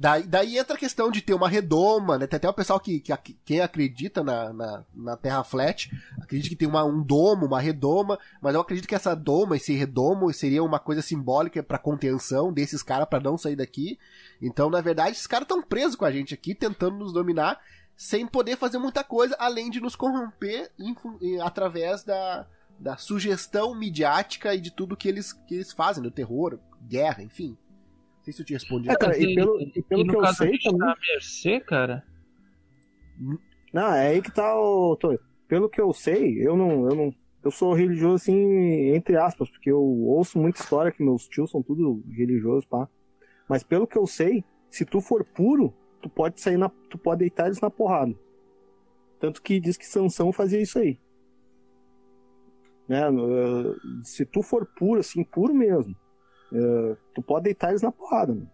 Daí, 0.00 0.22
daí 0.22 0.56
entra 0.56 0.76
a 0.76 0.78
questão 0.78 1.10
de 1.10 1.20
ter 1.20 1.34
uma 1.34 1.46
redoma, 1.46 2.16
né? 2.16 2.26
Tem 2.26 2.38
até 2.38 2.48
o 2.48 2.54
pessoal 2.54 2.80
que, 2.80 3.00
que 3.00 3.12
quem 3.44 3.60
acredita 3.60 4.24
na, 4.24 4.50
na, 4.50 4.84
na, 4.94 5.14
Terra 5.14 5.44
flat, 5.44 5.94
acredita 6.18 6.48
que 6.48 6.56
tem 6.56 6.66
uma, 6.66 6.82
um 6.82 7.02
domo, 7.02 7.44
uma 7.44 7.60
redoma, 7.60 8.18
mas 8.40 8.54
eu 8.54 8.62
acredito 8.62 8.88
que 8.88 8.94
essa 8.94 9.14
doma, 9.14 9.56
esse 9.56 9.74
redomo, 9.74 10.32
seria 10.32 10.64
uma 10.64 10.78
coisa 10.78 11.02
simbólica 11.02 11.62
para 11.62 11.76
contenção 11.76 12.50
desses 12.50 12.82
caras 12.82 13.06
para 13.10 13.20
não 13.22 13.36
sair 13.36 13.56
daqui. 13.56 13.98
Então, 14.40 14.70
na 14.70 14.80
verdade, 14.80 15.10
esses 15.10 15.26
caras 15.26 15.44
estão 15.44 15.60
presos 15.60 15.96
com 15.96 16.06
a 16.06 16.10
gente 16.10 16.32
aqui, 16.32 16.54
tentando 16.54 16.96
nos 16.96 17.12
dominar, 17.12 17.60
sem 17.94 18.26
poder 18.26 18.56
fazer 18.56 18.78
muita 18.78 19.04
coisa, 19.04 19.36
além 19.38 19.68
de 19.68 19.82
nos 19.82 19.96
corromper 19.96 20.70
em, 20.78 20.96
em, 21.20 21.42
através 21.42 22.04
da, 22.04 22.46
da 22.78 22.96
sugestão 22.96 23.74
midiática 23.74 24.54
e 24.54 24.62
de 24.62 24.70
tudo 24.70 24.96
que 24.96 25.08
eles, 25.10 25.34
que 25.34 25.56
eles 25.56 25.74
fazem, 25.74 26.02
do 26.02 26.10
terror, 26.10 26.58
guerra, 26.88 27.22
enfim 27.22 27.54
sei 28.22 28.32
se 28.32 28.42
eu 28.42 28.46
te 28.46 28.52
respondi. 28.52 28.90
É, 28.90 28.96
cara, 28.96 29.18
e 29.18 29.34
pelo, 29.34 29.60
e 29.60 29.82
pelo 29.82 30.02
e 30.02 30.08
que 30.08 30.16
eu 30.16 30.26
sei 30.26 30.58
também. 30.58 30.78
Tá 30.78 30.96
mercê, 31.00 31.60
cara? 31.60 32.04
Não, 33.72 33.92
é 33.92 34.08
aí 34.08 34.22
que 34.22 34.32
tá 34.32 34.58
o. 34.58 34.98
Pelo 35.46 35.68
que 35.68 35.80
eu 35.80 35.92
sei, 35.92 36.46
eu 36.46 36.56
não, 36.56 36.88
eu 36.88 36.94
não. 36.94 37.14
Eu 37.42 37.50
sou 37.50 37.72
religioso 37.72 38.16
assim, 38.16 38.94
entre 38.94 39.16
aspas, 39.16 39.48
porque 39.48 39.70
eu 39.70 39.82
ouço 39.82 40.38
muita 40.38 40.60
história 40.60 40.92
que 40.92 41.02
meus 41.02 41.26
tios 41.26 41.50
são 41.50 41.62
tudo 41.62 42.02
religiosos, 42.10 42.66
pá. 42.66 42.88
Mas 43.48 43.62
pelo 43.62 43.86
que 43.86 43.96
eu 43.96 44.06
sei, 44.06 44.44
se 44.68 44.84
tu 44.84 45.00
for 45.00 45.24
puro, 45.24 45.74
tu 46.02 46.08
pode 46.08 46.40
sair 46.40 46.56
na. 46.56 46.68
Tu 46.68 46.98
pode 46.98 47.20
deitar 47.20 47.46
eles 47.46 47.60
na 47.60 47.70
porrada. 47.70 48.14
Tanto 49.18 49.42
que 49.42 49.60
diz 49.60 49.76
que 49.76 49.86
Sansão 49.86 50.32
fazia 50.32 50.60
isso 50.60 50.78
aí. 50.78 50.98
Né? 52.88 53.02
Se 54.02 54.24
tu 54.24 54.42
for 54.42 54.66
puro, 54.66 55.00
assim, 55.00 55.22
puro 55.22 55.54
mesmo, 55.54 55.94
Uh, 56.52 56.96
tu 57.14 57.22
pode 57.22 57.44
deitar 57.44 57.70
eles 57.70 57.82
na 57.82 57.92
porrada, 57.92 58.34
mano. 58.34 58.50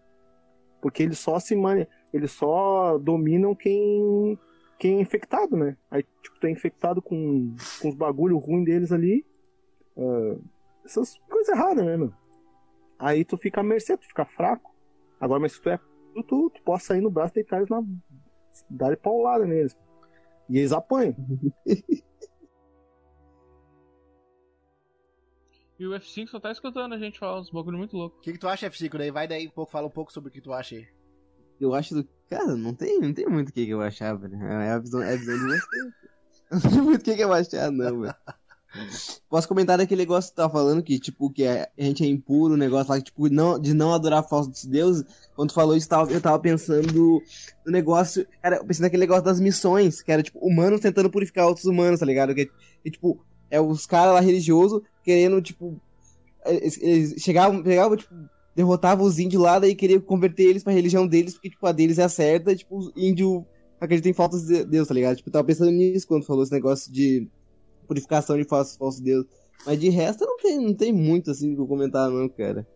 Porque 0.81 1.03
eles 1.03 1.17
só 1.17 1.39
se 1.39 1.55
mani... 1.55 1.87
eles 2.13 2.31
só 2.31 2.97
dominam 2.97 3.55
quem 3.55 4.37
quem 4.77 4.97
é 4.97 5.01
infectado, 5.01 5.57
né? 5.57 5.75
Aí, 5.89 6.03
tipo, 6.21 6.39
tu 6.39 6.47
é 6.47 6.51
infectado 6.51 7.01
com, 7.01 7.55
com 7.81 7.89
os 7.89 7.95
bagulho 7.95 8.37
ruim 8.37 8.63
deles 8.63 8.91
ali. 8.91 9.25
Uh, 9.95 10.39
essas 10.85 11.17
coisas 11.29 11.49
erradas, 11.49 11.83
né, 11.83 11.97
mano? 11.97 12.15
Aí 12.99 13.25
tu 13.25 13.37
fica 13.37 13.61
à 13.61 13.63
mercê, 13.63 13.97
tu 13.97 14.05
fica 14.07 14.25
fraco. 14.25 14.71
Agora, 15.19 15.39
mas 15.39 15.53
se 15.53 15.61
tu 15.61 15.69
é 15.69 15.79
tu, 16.13 16.23
tu, 16.23 16.49
tu 16.51 16.61
pode 16.63 16.83
sair 16.83 17.01
no 17.01 17.09
braço 17.09 17.33
e 17.33 17.35
deitar 17.35 17.57
eles 17.57 17.69
na. 17.69 17.83
dar 18.69 18.95
paulada 18.97 19.45
neles. 19.45 19.75
E 20.49 20.59
eles 20.59 20.71
apanham. 20.71 21.15
E 25.79 25.85
o 25.85 25.91
F5 25.91 26.27
só 26.27 26.39
tá 26.39 26.51
escutando 26.51 26.93
a 26.93 26.97
gente 26.97 27.19
falar 27.19 27.39
uns 27.39 27.51
bagulho 27.51 27.77
muito 27.77 27.95
louco. 27.95 28.17
O 28.17 28.21
que, 28.21 28.33
que 28.33 28.39
tu 28.39 28.47
acha, 28.47 28.69
F5? 28.69 28.97
Daí 28.97 29.11
vai 29.11 29.27
daí 29.27 29.47
um 29.47 29.51
pouco, 29.51 29.71
fala 29.71 29.87
um 29.87 29.91
pouco 29.91 30.11
sobre 30.11 30.29
o 30.29 30.31
que 30.31 30.41
tu 30.41 30.51
acha 30.51 30.75
aí. 30.75 30.87
Eu 31.59 31.73
acho 31.73 31.93
do. 31.95 32.07
Cara, 32.29 32.55
não 32.55 32.73
tem, 32.73 32.99
não 32.99 33.13
tem 33.13 33.27
muito 33.27 33.49
o 33.49 33.53
que, 33.53 33.65
que 33.65 33.71
eu 33.71 33.81
achar, 33.81 34.15
velho. 34.15 34.35
É 34.43 34.71
a 34.71 34.79
visão, 34.79 35.01
é 35.01 35.13
a 35.13 35.17
visão 35.17 35.37
de 35.37 35.43
você. 35.45 35.67
Não 36.49 36.61
tem 36.61 36.81
muito 36.81 37.01
o 37.01 37.03
que, 37.03 37.13
que 37.13 37.21
eu 37.23 37.33
achar, 37.33 37.69
não, 37.69 37.99
velho. 37.99 38.15
Posso 39.29 39.47
comentar 39.49 39.77
daquele 39.77 40.01
negócio 40.03 40.29
que 40.29 40.35
tu 40.35 40.37
tava 40.37 40.53
falando, 40.53 40.81
que, 40.81 40.97
tipo, 40.97 41.29
que 41.29 41.45
a 41.45 41.67
gente 41.77 42.05
é 42.05 42.07
impuro, 42.07 42.53
o 42.53 42.57
negócio 42.57 42.89
lá, 42.91 42.97
que, 42.99 43.03
tipo, 43.05 43.27
não, 43.29 43.59
de 43.59 43.73
não 43.73 43.93
adorar 43.93 44.23
falsos 44.23 44.63
deuses. 44.63 45.03
Quando 45.35 45.49
tu 45.49 45.55
falou 45.55 45.75
isso, 45.75 45.89
tava- 45.89 46.09
eu 46.09 46.21
tava 46.21 46.39
pensando 46.39 47.21
no 47.65 47.71
negócio. 47.71 48.25
Cara, 48.41 48.57
eu 48.57 48.65
pensei 48.65 48.81
naquele 48.83 49.01
negócio 49.01 49.23
das 49.25 49.39
missões, 49.41 50.01
que 50.01 50.09
era, 50.09 50.23
tipo, 50.23 50.39
humanos 50.39 50.79
tentando 50.79 51.09
purificar 51.09 51.47
outros 51.47 51.65
humanos, 51.65 51.99
tá 51.99 52.05
ligado? 52.05 52.33
Que, 52.33 52.45
que, 52.83 52.91
tipo, 52.91 53.25
é 53.49 53.59
os 53.59 53.85
caras 53.85 54.13
lá 54.13 54.19
religiosos 54.19 54.81
querendo, 55.03 55.41
tipo. 55.41 55.79
Eles, 56.45 56.81
eles 56.81 57.21
chegavam, 57.21 57.61
pegavam, 57.61 57.97
tipo, 57.97 58.13
derrotavam 58.55 59.05
os 59.05 59.19
índios 59.19 59.41
lá, 59.41 59.59
daí 59.59 59.75
queriam 59.75 59.99
converter 59.99 60.43
eles 60.43 60.63
pra 60.63 60.73
religião 60.73 61.05
deles, 61.05 61.33
porque, 61.33 61.49
tipo, 61.49 61.65
a 61.67 61.71
deles 61.71 61.99
é 61.99 62.03
a 62.03 62.09
certa, 62.09 62.55
tipo, 62.55 62.77
os 62.77 62.91
índios 62.95 63.43
acreditam 63.79 64.09
em 64.09 64.13
falsos 64.13 64.47
de 64.47 64.63
Deus, 64.63 64.87
tá 64.87 64.93
ligado? 64.93 65.17
Tipo, 65.17 65.29
eu 65.29 65.33
tava 65.33 65.45
pensando 65.45 65.71
nisso 65.71 66.07
quando 66.07 66.25
falou 66.25 66.43
esse 66.43 66.51
negócio 66.51 66.91
de 66.91 67.27
purificação 67.87 68.37
de 68.37 68.43
falsos, 68.45 68.75
falsos 68.75 69.01
deuses. 69.01 69.29
Mas 69.65 69.79
de 69.79 69.89
resto 69.89 70.25
não 70.25 70.37
tem, 70.37 70.59
não 70.59 70.73
tem 70.73 70.93
muito 70.93 71.31
assim 71.31 71.53
pra 71.53 71.63
eu 71.63 71.67
comentar, 71.67 72.09
não, 72.09 72.27
cara. 72.29 72.67